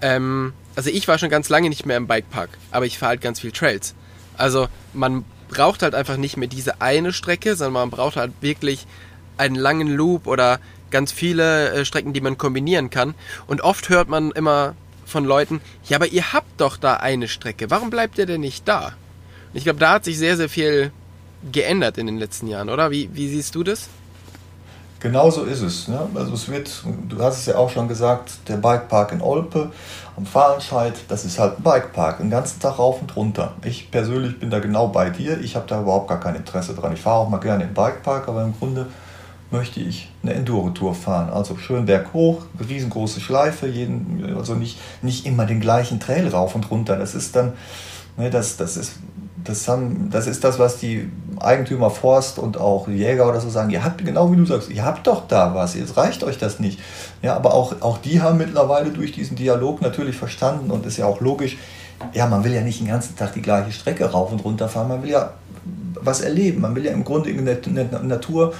[0.00, 3.20] ähm, also ich war schon ganz lange nicht mehr im Bikepark, aber ich fahre halt
[3.22, 3.94] ganz viel Trails.
[4.36, 8.86] Also man braucht halt einfach nicht mehr diese eine Strecke, sondern man braucht halt wirklich
[9.38, 10.60] einen langen Loop oder
[10.90, 13.14] ganz viele äh, Strecken, die man kombinieren kann.
[13.46, 17.70] Und oft hört man immer von Leuten, ja, aber ihr habt doch da eine Strecke,
[17.70, 18.88] warum bleibt ihr denn nicht da?
[19.52, 20.90] Und ich glaube, da hat sich sehr, sehr viel
[21.52, 22.90] geändert in den letzten Jahren, oder?
[22.90, 23.88] Wie, wie siehst du das?
[25.06, 25.86] Genau so ist es.
[25.86, 26.00] Ne?
[26.16, 29.70] Also es wird, du hast es ja auch schon gesagt, der Bikepark in Olpe
[30.16, 33.54] am Fahrenscheid, das ist halt ein Bikepark, den ganzen Tag rauf und runter.
[33.64, 36.92] Ich persönlich bin da genau bei dir, ich habe da überhaupt gar kein Interesse dran.
[36.92, 38.88] Ich fahre auch mal gerne im Bikepark, aber im Grunde
[39.52, 41.30] möchte ich eine Enduro-Tour fahren.
[41.30, 46.68] Also schön berghoch, riesengroße Schleife, jeden, also nicht, nicht immer den gleichen Trail rauf und
[46.68, 46.96] runter.
[46.96, 47.52] Das ist dann,
[48.16, 48.94] ne, das, das ist
[49.46, 53.70] das, haben, das ist das, was die Eigentümer Forst und auch Jäger oder so sagen.
[53.70, 56.60] Ihr habt, genau wie du sagst, ihr habt doch da was, jetzt reicht euch das
[56.60, 56.80] nicht.
[57.22, 61.06] Ja, aber auch, auch die haben mittlerweile durch diesen Dialog natürlich verstanden und ist ja
[61.06, 61.56] auch logisch,
[62.12, 64.88] ja, man will ja nicht den ganzen Tag die gleiche Strecke rauf und runter fahren,
[64.88, 65.32] man will ja
[66.00, 68.54] was erleben, man will ja im Grunde in der, Natur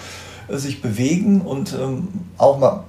[0.48, 2.84] äh, sich bewegen und ähm, auch mal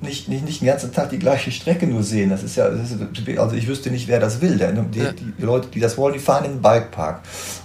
[0.00, 2.30] nicht, nicht, nicht den ganzen Tag die gleiche Strecke nur sehen.
[2.30, 4.56] Das ist ja, das ist, also ich wüsste nicht, wer das will.
[4.56, 7.20] Die, die, die, Leute, die das wollen, die fahren in den Bikepark.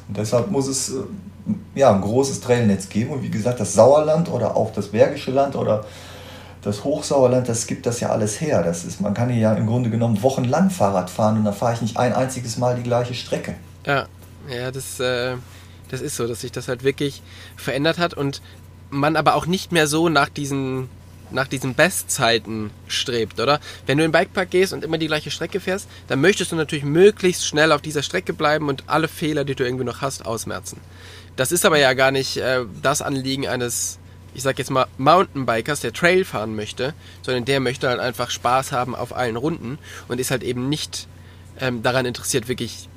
[0.08, 1.04] Und deshalb muss es äh,
[1.76, 3.12] ja, ein großes Trailnetz geben.
[3.12, 5.86] Und wie gesagt, das Sauerland oder auch das Bergische Land oder
[6.62, 8.64] das Hochsauerland, das gibt das ja alles her.
[8.64, 11.76] Das ist, man kann hier ja im Grunde genommen wochenlang Fahrrad fahren und da fahre
[11.76, 13.56] ich nicht ein einziges Mal die gleiche Strecke.
[13.86, 14.08] Ja,
[14.50, 15.36] ja, das, äh,
[15.90, 17.22] das ist so, dass sich das halt wirklich
[17.56, 18.42] verändert hat und
[18.90, 20.90] man aber auch nicht mehr so nach diesen
[21.32, 23.60] nach diesen Bestzeiten strebt, oder?
[23.86, 26.56] Wenn du in den Bikepark gehst und immer die gleiche Strecke fährst, dann möchtest du
[26.56, 30.26] natürlich möglichst schnell auf dieser Strecke bleiben und alle Fehler, die du irgendwie noch hast,
[30.26, 30.80] ausmerzen.
[31.36, 34.00] Das ist aber ja gar nicht äh, das Anliegen eines,
[34.34, 38.72] ich sag jetzt mal, Mountainbikers, der Trail fahren möchte, sondern der möchte halt einfach Spaß
[38.72, 41.08] haben auf allen Runden und ist halt eben nicht
[41.60, 42.90] ähm, daran interessiert, wirklich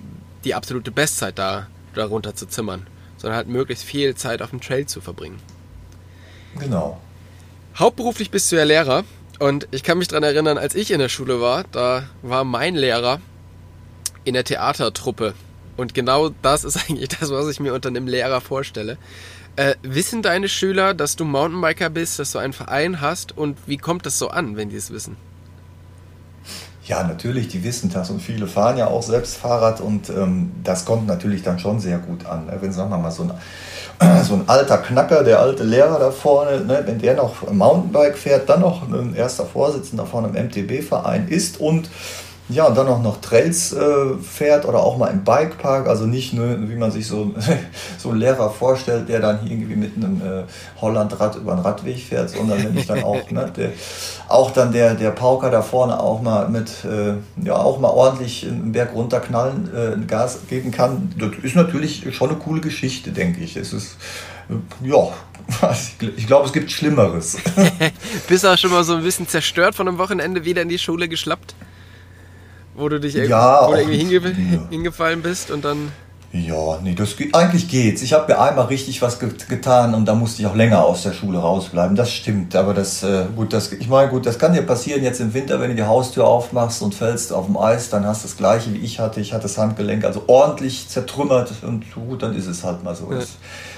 [0.45, 2.87] die absolute Bestzeit da darunter zu zimmern,
[3.17, 5.41] sondern halt möglichst viel Zeit auf dem Trail zu verbringen.
[6.59, 7.01] Genau.
[7.79, 9.05] Hauptberuflich bist du ja Lehrer
[9.38, 12.75] und ich kann mich daran erinnern, als ich in der Schule war, da war mein
[12.75, 13.21] Lehrer
[14.25, 15.35] in der Theatertruppe.
[15.77, 18.99] Und genau das ist eigentlich das, was ich mir unter einem Lehrer vorstelle.
[19.55, 23.77] Äh, wissen deine Schüler, dass du Mountainbiker bist, dass du einen Verein hast und wie
[23.77, 25.17] kommt das so an, wenn die es wissen?
[26.88, 30.87] Ja, natürlich, die wissen das und viele fahren ja auch selbst Fahrrad und ähm, das
[30.87, 32.46] kommt natürlich dann schon sehr gut an.
[32.46, 32.57] Ne?
[32.61, 33.33] Wenn, sagen wir mal, so ein,
[34.24, 38.48] so ein alter Knacker, der alte Lehrer da vorne, ne, wenn der noch Mountainbike fährt,
[38.48, 41.90] dann noch ein erster Vorsitzender von einem MTB-Verein ist und
[42.51, 46.33] ja, und dann auch noch Trails äh, fährt oder auch mal im Bikepark, also nicht
[46.33, 47.35] nur, wie man sich so,
[47.99, 50.45] so einen Lehrer vorstellt, der dann irgendwie mit einem äh,
[50.81, 53.73] Hollandrad über den Radweg fährt, sondern wenn ich dann auch, ne, der,
[54.29, 58.47] auch dann der, der Pauker da vorne auch mal mit, äh, ja, auch mal ordentlich
[58.47, 63.41] einen Berg runterknallen, äh, Gas geben kann, das ist natürlich schon eine coole Geschichte, denke
[63.41, 63.57] ich.
[63.57, 63.99] Es ist,
[64.49, 65.09] äh, ja,
[66.17, 67.37] ich glaube, es gibt Schlimmeres.
[68.29, 70.79] Bist du auch schon mal so ein bisschen zerstört von einem Wochenende wieder in die
[70.79, 71.55] Schule geschlappt?
[72.79, 74.69] Wo du dich irgendwie, ja, wo du irgendwie hinge ja.
[74.71, 75.93] hingefallen bist und dann.
[76.31, 78.03] Ja, nee, das eigentlich geht's.
[78.03, 81.14] Ich habe mir einmal richtig was getan und da musste ich auch länger aus der
[81.14, 81.97] Schule rausbleiben.
[81.97, 85.21] Das stimmt, aber das äh, gut, das ich meine gut, das kann dir passieren jetzt
[85.21, 88.29] im Winter, wenn du die Haustür aufmachst und fällst auf dem Eis, dann hast du
[88.29, 89.21] das gleiche wie ich hatte.
[89.21, 93.11] Ich hatte das Handgelenk also ordentlich zertrümmert und gut, dann ist es halt mal so.
[93.11, 93.21] Ja.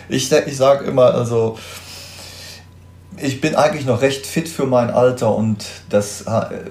[0.09, 1.57] Ich ich sage immer also
[3.23, 6.25] ich bin eigentlich noch recht fit für mein Alter und das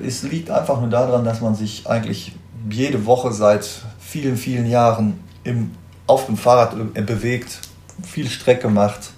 [0.06, 2.34] es liegt einfach nur daran, dass man sich eigentlich
[2.70, 3.68] jede Woche seit
[4.00, 5.72] vielen, vielen Jahren im,
[6.08, 7.60] auf dem Fahrrad äh, bewegt,
[8.06, 9.12] viel Strecke macht.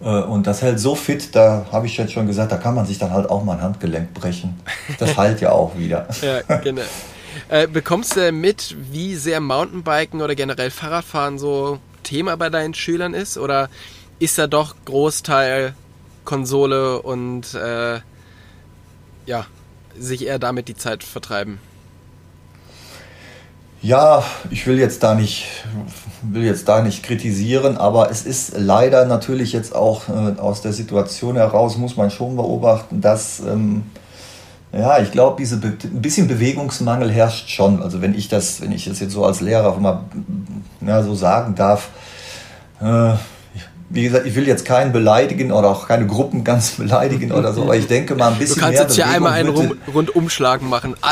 [0.00, 2.86] Äh, und das hält so fit, da habe ich jetzt schon gesagt, da kann man
[2.86, 4.60] sich dann halt auch mal ein Handgelenk brechen.
[4.98, 6.08] Das heilt ja auch wieder.
[6.22, 6.82] ja, genau.
[7.48, 13.12] Äh, bekommst du mit, wie sehr Mountainbiken oder generell Fahrradfahren so Thema bei deinen Schülern
[13.12, 13.38] ist?
[13.38, 13.68] Oder
[14.18, 15.74] ist da doch Großteil
[16.24, 18.00] Konsole und äh,
[19.26, 19.46] ja,
[19.98, 21.58] sich eher damit die Zeit vertreiben.
[23.84, 25.44] Ja, ich will jetzt da nicht,
[26.22, 30.72] will jetzt da nicht kritisieren, aber es ist leider natürlich jetzt auch äh, aus der
[30.72, 33.82] Situation heraus, muss man schon beobachten, dass, ähm,
[34.72, 37.82] ja, ich glaube, diese Be ein bisschen Bewegungsmangel herrscht schon.
[37.82, 40.04] Also wenn ich das, wenn ich das jetzt so als Lehrer mal
[40.80, 41.90] ja, so sagen darf,
[42.80, 43.12] äh,
[43.90, 47.62] wie gesagt, ich will jetzt keinen beleidigen oder auch keine Gruppen ganz beleidigen oder so,
[47.62, 48.70] aber ich denke mal ein bisschen mehr.
[48.70, 50.94] Du kannst jetzt hier einmal einen Rum, Rundumschlag machen.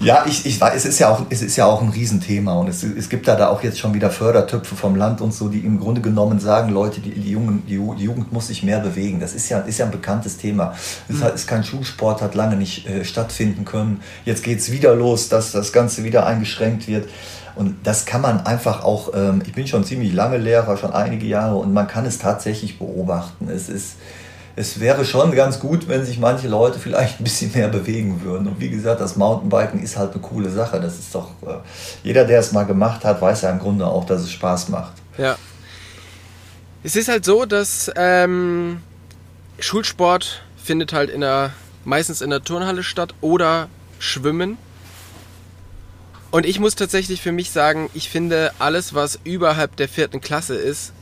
[0.00, 0.20] Ja.
[0.20, 2.68] ja, ich, ich weiß, es ist ja auch, es ist ja auch ein Riesenthema und
[2.68, 5.58] es, es gibt da, da auch jetzt schon wieder Fördertöpfe vom Land und so, die
[5.58, 9.18] im Grunde genommen sagen, Leute, die, die, Jungen, die, Jugend muss sich mehr bewegen.
[9.18, 10.74] Das ist ja, ist ja ein bekanntes Thema.
[11.08, 11.26] Es mhm.
[11.34, 14.00] ist kein Schulsport, hat lange nicht äh, stattfinden können.
[14.24, 17.08] Jetzt geht es wieder los, dass das Ganze wieder eingeschränkt wird.
[17.58, 21.26] Und das kann man einfach auch, ähm, ich bin schon ziemlich lange Lehrer, schon einige
[21.26, 23.48] Jahre, und man kann es tatsächlich beobachten.
[23.48, 23.96] Es ist,
[24.54, 28.46] es wäre schon ganz gut, wenn sich manche Leute vielleicht ein bisschen mehr bewegen würden.
[28.46, 30.80] Und wie gesagt, das Mountainbiken ist halt eine coole Sache.
[30.80, 31.56] Das ist doch, äh,
[32.04, 34.92] jeder, der es mal gemacht hat, weiß ja im Grunde auch, dass es Spaß macht.
[35.16, 35.36] Ja.
[36.84, 38.82] Es ist halt so, dass ähm,
[39.58, 41.50] Schulsport findet halt in der,
[41.84, 43.66] meistens in der Turnhalle statt oder
[43.98, 44.58] Schwimmen.
[46.30, 50.54] Und ich muss tatsächlich für mich sagen, ich finde alles, was überhalb der vierten Klasse
[50.54, 50.92] ist,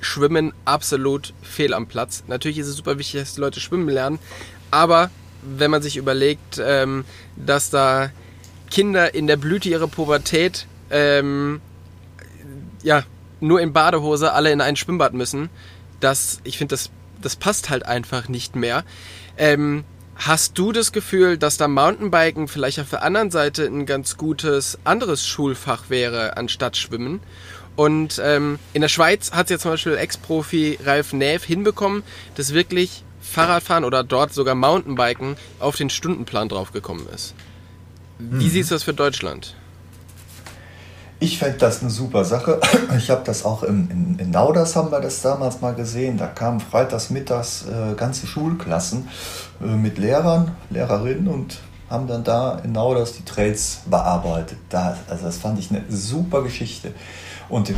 [0.00, 2.24] Schwimmen absolut fehl am Platz.
[2.26, 4.18] Natürlich ist es super wichtig, dass die Leute schwimmen lernen,
[4.70, 5.10] aber
[5.42, 7.04] wenn man sich überlegt, ähm,
[7.36, 8.10] dass da
[8.70, 11.60] Kinder in der Blüte ihrer Pubertät ähm,
[12.82, 13.04] ja
[13.40, 15.48] nur in Badehose alle in ein Schwimmbad müssen,
[16.00, 16.90] das ich finde das
[17.22, 18.84] das passt halt einfach nicht mehr.
[19.38, 19.84] Ähm,
[20.18, 24.78] Hast du das Gefühl, dass da Mountainbiken vielleicht auf der anderen Seite ein ganz gutes
[24.84, 27.20] anderes Schulfach wäre anstatt Schwimmen?
[27.76, 32.02] Und ähm, in der Schweiz hat ja zum Beispiel Ex-Profi Ralf Näf hinbekommen,
[32.34, 37.34] dass wirklich Fahrradfahren oder dort sogar Mountainbiken auf den Stundenplan draufgekommen ist.
[38.18, 38.50] Wie mhm.
[38.50, 39.54] siehst du das für Deutschland?
[41.18, 42.60] Ich fände das eine super Sache.
[42.98, 46.18] Ich habe das auch in, in, in Nauders haben wir das damals mal gesehen.
[46.18, 49.08] Da kamen freitags mittags äh, ganze Schulklassen
[49.62, 54.58] äh, mit Lehrern, Lehrerinnen und haben dann da in Nauders die Trails bearbeitet.
[54.68, 56.92] Da, also das fand ich eine super Geschichte.
[57.48, 57.74] Und äh,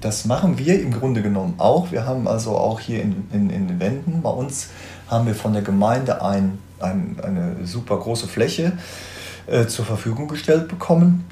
[0.00, 1.92] das machen wir im Grunde genommen auch.
[1.92, 4.68] Wir haben also auch hier in, in, in den Wänden, bei uns
[5.08, 8.72] haben wir von der Gemeinde ein, ein eine super große Fläche
[9.48, 11.24] äh, zur Verfügung gestellt bekommen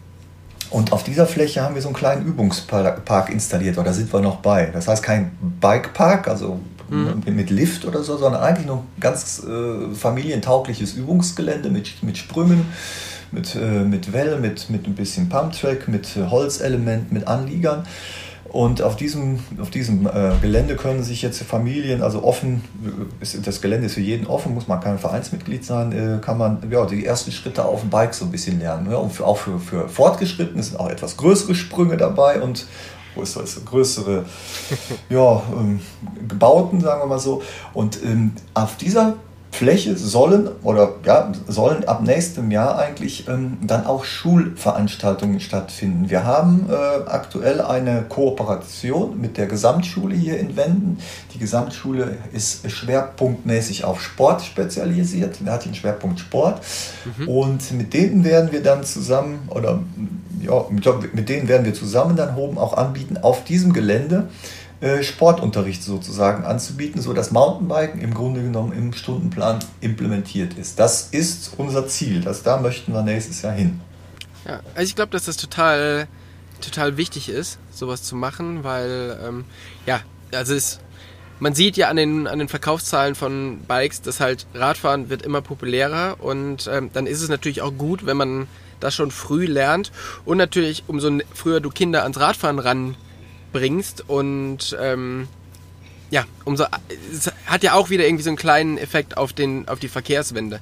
[0.70, 4.36] und auf dieser Fläche haben wir so einen kleinen Übungspark installiert, oder sind wir noch
[4.36, 4.66] bei.
[4.66, 7.22] Das heißt kein Bikepark, also mhm.
[7.34, 12.66] mit Lift oder so, sondern eigentlich nur ein ganz äh, familientaugliches Übungsgelände mit, mit Sprüngen,
[13.32, 17.84] mit, äh, mit Well, mit, mit ein bisschen Pumptrack, mit Holzelement, mit Anliegern.
[18.50, 22.64] Und auf diesem, auf diesem äh, Gelände können sich jetzt Familien, also offen,
[23.20, 26.62] ist, das Gelände ist für jeden offen, muss man kein Vereinsmitglied sein, äh, kann man
[26.70, 28.90] ja, die ersten Schritte auf dem Bike so ein bisschen lernen.
[28.90, 32.66] Ja, und für, auch für, für Fortgeschrittene sind auch etwas größere Sprünge dabei und
[33.16, 34.24] das, größere
[35.10, 35.80] ja, ähm,
[36.26, 37.42] Gebauten, sagen wir mal so.
[37.74, 39.16] Und ähm, auf dieser
[39.50, 46.10] Fläche sollen oder ja, sollen ab nächstem Jahr eigentlich ähm, dann auch Schulveranstaltungen stattfinden.
[46.10, 50.98] Wir haben äh, aktuell eine Kooperation mit der Gesamtschule hier in Wenden.
[51.34, 55.38] Die Gesamtschule ist schwerpunktmäßig auf Sport spezialisiert.
[55.44, 56.60] Er hat den Schwerpunkt Sport.
[57.18, 57.28] Mhm.
[57.28, 59.80] Und mit denen werden wir dann zusammen oder
[60.40, 60.66] ja,
[61.12, 64.28] mit denen werden wir zusammen dann oben auch anbieten auf diesem Gelände
[65.02, 70.78] Sportunterricht sozusagen anzubieten, sodass Mountainbiken im Grunde genommen im Stundenplan implementiert ist.
[70.78, 73.80] Das ist unser Ziel, das, da möchten wir nächstes Jahr hin.
[74.46, 76.06] Ja, also ich glaube, dass das total,
[76.60, 79.44] total wichtig ist, sowas zu machen, weil, ähm,
[79.84, 80.00] ja,
[80.32, 80.78] also es,
[81.40, 85.42] man sieht ja an den, an den Verkaufszahlen von Bikes, dass halt Radfahren wird immer
[85.42, 88.46] populärer und ähm, dann ist es natürlich auch gut, wenn man
[88.78, 89.90] das schon früh lernt
[90.24, 92.96] und natürlich umso früher du Kinder ans Radfahren ran
[93.58, 95.28] bringst und ähm,
[96.10, 96.64] ja, umso
[97.12, 100.60] es hat ja auch wieder irgendwie so einen kleinen Effekt auf den auf die Verkehrswende.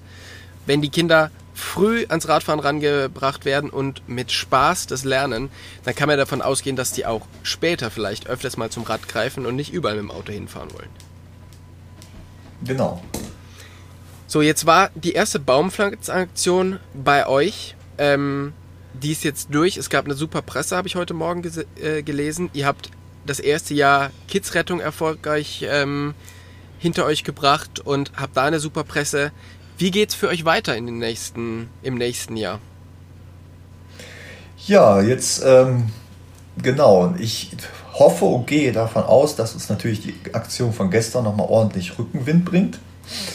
[0.65, 5.51] Wenn die Kinder früh ans Radfahren rangebracht werden und mit Spaß das lernen,
[5.85, 9.47] dann kann man davon ausgehen, dass die auch später vielleicht öfters mal zum Rad greifen
[9.47, 10.91] und nicht überall mit dem Auto hinfahren wollen.
[12.65, 13.03] Genau.
[14.27, 17.77] So, jetzt war die erste Baumpflanzaktion bei euch.
[17.97, 18.53] Ähm,
[19.03, 19.77] die ist jetzt durch.
[19.77, 21.43] Es gab eine super Presse, habe ich heute Morgen
[21.81, 22.51] äh, gelesen.
[22.53, 22.91] Ihr habt
[23.27, 26.15] das erste Jahr Kidsrettung erfolgreich ähm,
[26.79, 29.33] hinter euch gebracht und habt da eine super Presse.
[29.79, 32.61] Wie geht's für euch weiter in den nächsten, im nächsten Jahr?
[34.67, 35.91] Ja, jetzt ähm,
[36.63, 37.15] genau.
[37.19, 37.51] Ich
[37.93, 42.45] hoffe und gehe davon aus, dass uns natürlich die Aktion von gestern nochmal ordentlich Rückenwind
[42.45, 42.79] bringt.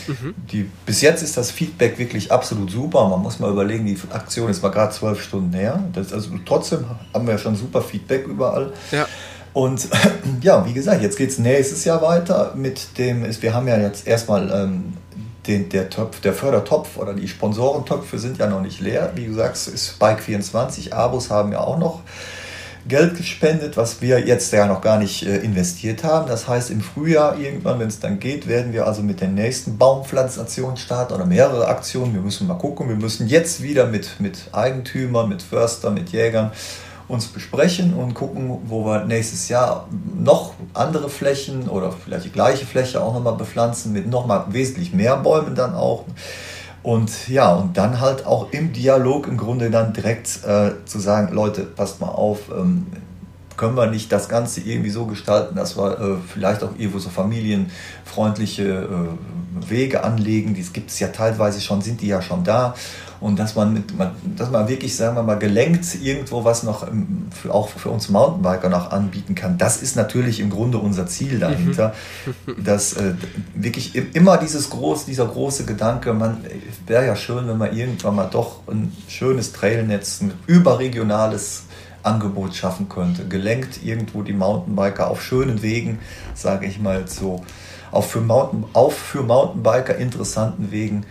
[0.07, 0.35] Mhm.
[0.51, 3.07] Die, bis jetzt ist das Feedback wirklich absolut super.
[3.07, 5.83] Man muss mal überlegen, die Aktion ist mal gerade zwölf Stunden her.
[5.93, 8.73] Das, also trotzdem haben wir schon super Feedback überall.
[8.91, 9.07] Ja.
[9.53, 9.87] Und
[10.41, 14.07] ja, wie gesagt, jetzt geht es nächstes Jahr weiter mit dem, wir haben ja jetzt
[14.07, 14.93] erstmal ähm,
[15.47, 19.11] den, der, Topf, der Fördertopf oder die Sponsorentöpfe sind ja noch nicht leer.
[19.15, 22.01] Wie du sagst, ist Bike 24, Abos haben ja auch noch
[22.87, 26.27] Geld gespendet, was wir jetzt ja noch gar nicht äh, investiert haben.
[26.27, 29.77] Das heißt, im Frühjahr irgendwann, wenn es dann geht, werden wir also mit der nächsten
[29.77, 32.13] Baumpflanzaktion starten oder mehrere Aktionen.
[32.13, 32.89] Wir müssen mal gucken.
[32.89, 36.51] Wir müssen jetzt wieder mit, mit Eigentümern, mit Förstern, mit Jägern
[37.07, 42.65] uns besprechen und gucken, wo wir nächstes Jahr noch andere Flächen oder vielleicht die gleiche
[42.65, 46.05] Fläche auch nochmal bepflanzen mit nochmal wesentlich mehr Bäumen dann auch.
[46.83, 51.33] Und ja, und dann halt auch im Dialog im Grunde dann direkt äh, zu sagen,
[51.33, 52.87] Leute, passt mal auf, ähm,
[53.55, 57.09] können wir nicht das Ganze irgendwie so gestalten, dass wir äh, vielleicht auch irgendwo so
[57.09, 60.55] familienfreundliche äh, Wege anlegen.
[60.55, 62.73] Die gibt es ja teilweise schon, sind die ja schon da
[63.21, 63.85] und dass man, mit,
[64.35, 66.87] dass man wirklich, sagen wir mal, gelenkt irgendwo was noch
[67.29, 69.59] für, auch für uns Mountainbiker noch anbieten kann.
[69.59, 71.93] Das ist natürlich im Grunde unser Ziel dahinter,
[72.47, 72.63] mhm.
[72.63, 73.13] dass äh,
[73.53, 76.37] wirklich immer dieses groß, dieser große Gedanke, man
[76.87, 81.65] wäre ja schön, wenn man irgendwann mal doch ein schönes Trailnetz, ein überregionales
[82.01, 83.27] Angebot schaffen könnte.
[83.27, 85.99] Gelenkt irgendwo die Mountainbiker auf schönen Wegen,
[86.33, 87.43] sage ich mal so,
[87.91, 91.05] auf für, Mountain, auf für Mountainbiker interessanten Wegen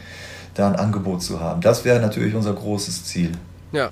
[0.55, 1.61] da ein Angebot zu haben.
[1.61, 3.33] Das wäre natürlich unser großes Ziel.
[3.73, 3.91] Ja,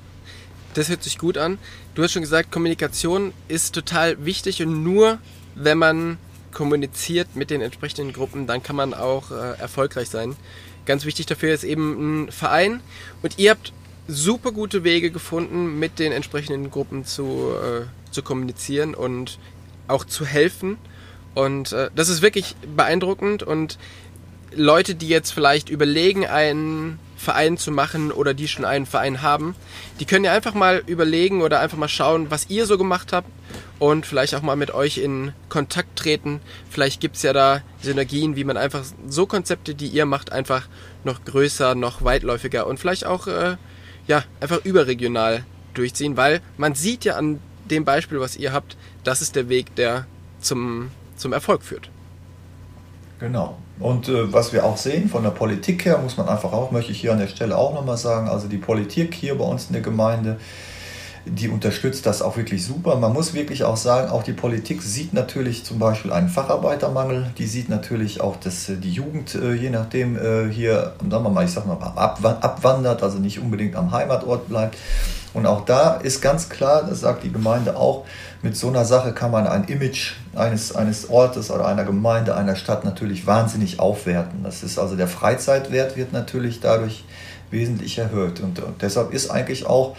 [0.74, 1.58] das hört sich gut an.
[1.94, 5.18] Du hast schon gesagt, Kommunikation ist total wichtig und nur
[5.54, 6.18] wenn man
[6.52, 10.36] kommuniziert mit den entsprechenden Gruppen, dann kann man auch äh, erfolgreich sein.
[10.86, 12.80] Ganz wichtig dafür ist eben ein Verein
[13.22, 13.72] und ihr habt
[14.06, 19.38] super gute Wege gefunden, mit den entsprechenden Gruppen zu, äh, zu kommunizieren und
[19.86, 20.78] auch zu helfen.
[21.34, 23.78] Und äh, das ist wirklich beeindruckend und
[24.54, 29.54] Leute, die jetzt vielleicht überlegen, einen Verein zu machen oder die schon einen Verein haben,
[30.00, 33.28] die können ja einfach mal überlegen oder einfach mal schauen, was ihr so gemacht habt
[33.78, 36.40] und vielleicht auch mal mit euch in Kontakt treten.
[36.70, 40.68] Vielleicht gibt es ja da Synergien, wie man einfach so Konzepte, die ihr macht, einfach
[41.04, 43.56] noch größer, noch weitläufiger und vielleicht auch äh,
[44.06, 45.44] ja, einfach überregional
[45.74, 47.40] durchziehen, weil man sieht ja an
[47.70, 50.06] dem Beispiel, was ihr habt, das ist der Weg, der
[50.40, 51.90] zum, zum Erfolg führt.
[53.18, 53.56] Genau.
[53.80, 56.92] Und äh, was wir auch sehen von der Politik her, muss man einfach auch, möchte
[56.92, 59.72] ich hier an der Stelle auch nochmal sagen, also die Politik hier bei uns in
[59.72, 60.38] der Gemeinde,
[61.24, 62.96] die unterstützt das auch wirklich super.
[62.96, 67.46] Man muss wirklich auch sagen, auch die Politik sieht natürlich zum Beispiel einen Facharbeitermangel, die
[67.46, 71.44] sieht natürlich auch, dass äh, die Jugend, äh, je nachdem, äh, hier, sagen wir mal,
[71.44, 74.76] ich sag mal, abwandert, also nicht unbedingt am Heimatort bleibt.
[75.34, 78.06] Und auch da ist ganz klar, das sagt die Gemeinde auch,
[78.42, 82.56] mit so einer Sache kann man ein Image eines, eines Ortes oder einer Gemeinde, einer
[82.56, 84.44] Stadt natürlich wahnsinnig aufwerten.
[84.44, 87.04] Das ist also der Freizeitwert wird natürlich dadurch
[87.50, 88.40] wesentlich erhöht.
[88.40, 89.96] Und, und deshalb ist eigentlich auch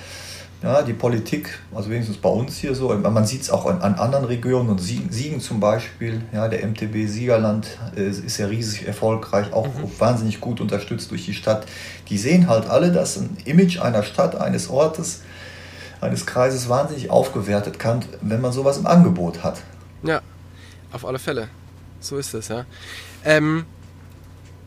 [0.62, 3.96] Ja, die Politik, also wenigstens bei uns hier so, man sieht es auch an, an,
[3.96, 8.86] anderen Regionen und Siegen, Siegen, zum Beispiel, ja, der MTB Siegerland äh, ist ja riesig
[8.86, 9.90] erfolgreich, auch mhm.
[9.98, 11.66] wahnsinnig gut unterstützt durch die Stadt.
[12.10, 15.22] Die sehen halt alle, dass ein Image einer Stadt, eines Ortes,
[16.02, 19.62] eines Kreises wahnsinnig aufgewertet kann, wenn man sowas im Angebot hat.
[20.04, 20.22] Ja,
[20.92, 21.50] auf alle Fälle.
[22.00, 22.66] So ist es, ja.
[23.26, 23.66] Ähm,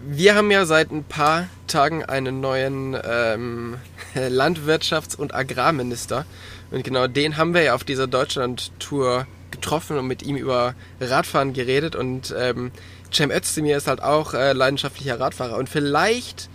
[0.04, 3.76] wir haben ja seit ein paar Tagen einen neuen ähm,
[4.14, 6.26] Landwirtschafts- und Agrarminister.
[6.70, 11.52] Und genau den haben wir ja auf dieser Deutschland-Tour getroffen und mit ihm über Radfahren
[11.52, 11.94] geredet.
[11.94, 12.72] Und ähm,
[13.12, 15.56] Cem Özdemir ist halt auch äh, leidenschaftlicher Radfahrer.
[15.56, 16.48] Und vielleicht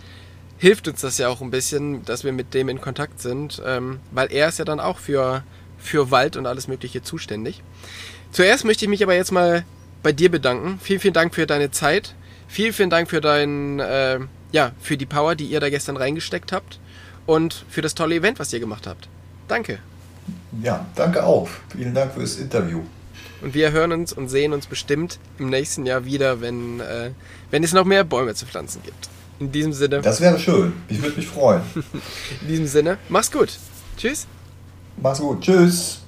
[0.58, 4.00] hilft uns das ja auch ein bisschen, dass wir mit dem in Kontakt sind, ähm,
[4.10, 5.44] weil er ist ja dann auch für,
[5.78, 7.62] für Wald und alles Mögliche zuständig.
[8.32, 9.64] Zuerst möchte ich mich aber jetzt mal
[10.02, 10.78] bei dir bedanken.
[10.82, 12.14] Vielen, vielen Dank für deine Zeit.
[12.48, 14.18] Vielen, vielen Dank für dein, äh,
[14.52, 16.78] ja, für die Power, die ihr da gestern reingesteckt habt
[17.26, 19.08] und für das tolle Event, was ihr gemacht habt.
[19.46, 19.78] Danke.
[20.62, 21.48] Ja, danke auch.
[21.74, 22.82] Vielen Dank für das Interview.
[23.40, 27.10] Und wir hören uns und sehen uns bestimmt im nächsten Jahr wieder, wenn, äh,
[27.50, 29.08] wenn es noch mehr Bäume zu pflanzen gibt.
[29.40, 30.00] In diesem Sinne.
[30.00, 30.72] Das wäre schön.
[30.88, 31.62] Ich würde mich freuen.
[32.42, 33.50] In diesem Sinne, mach's gut.
[33.96, 34.26] Tschüss.
[34.96, 35.40] Mach's gut.
[35.40, 36.00] Tschüss.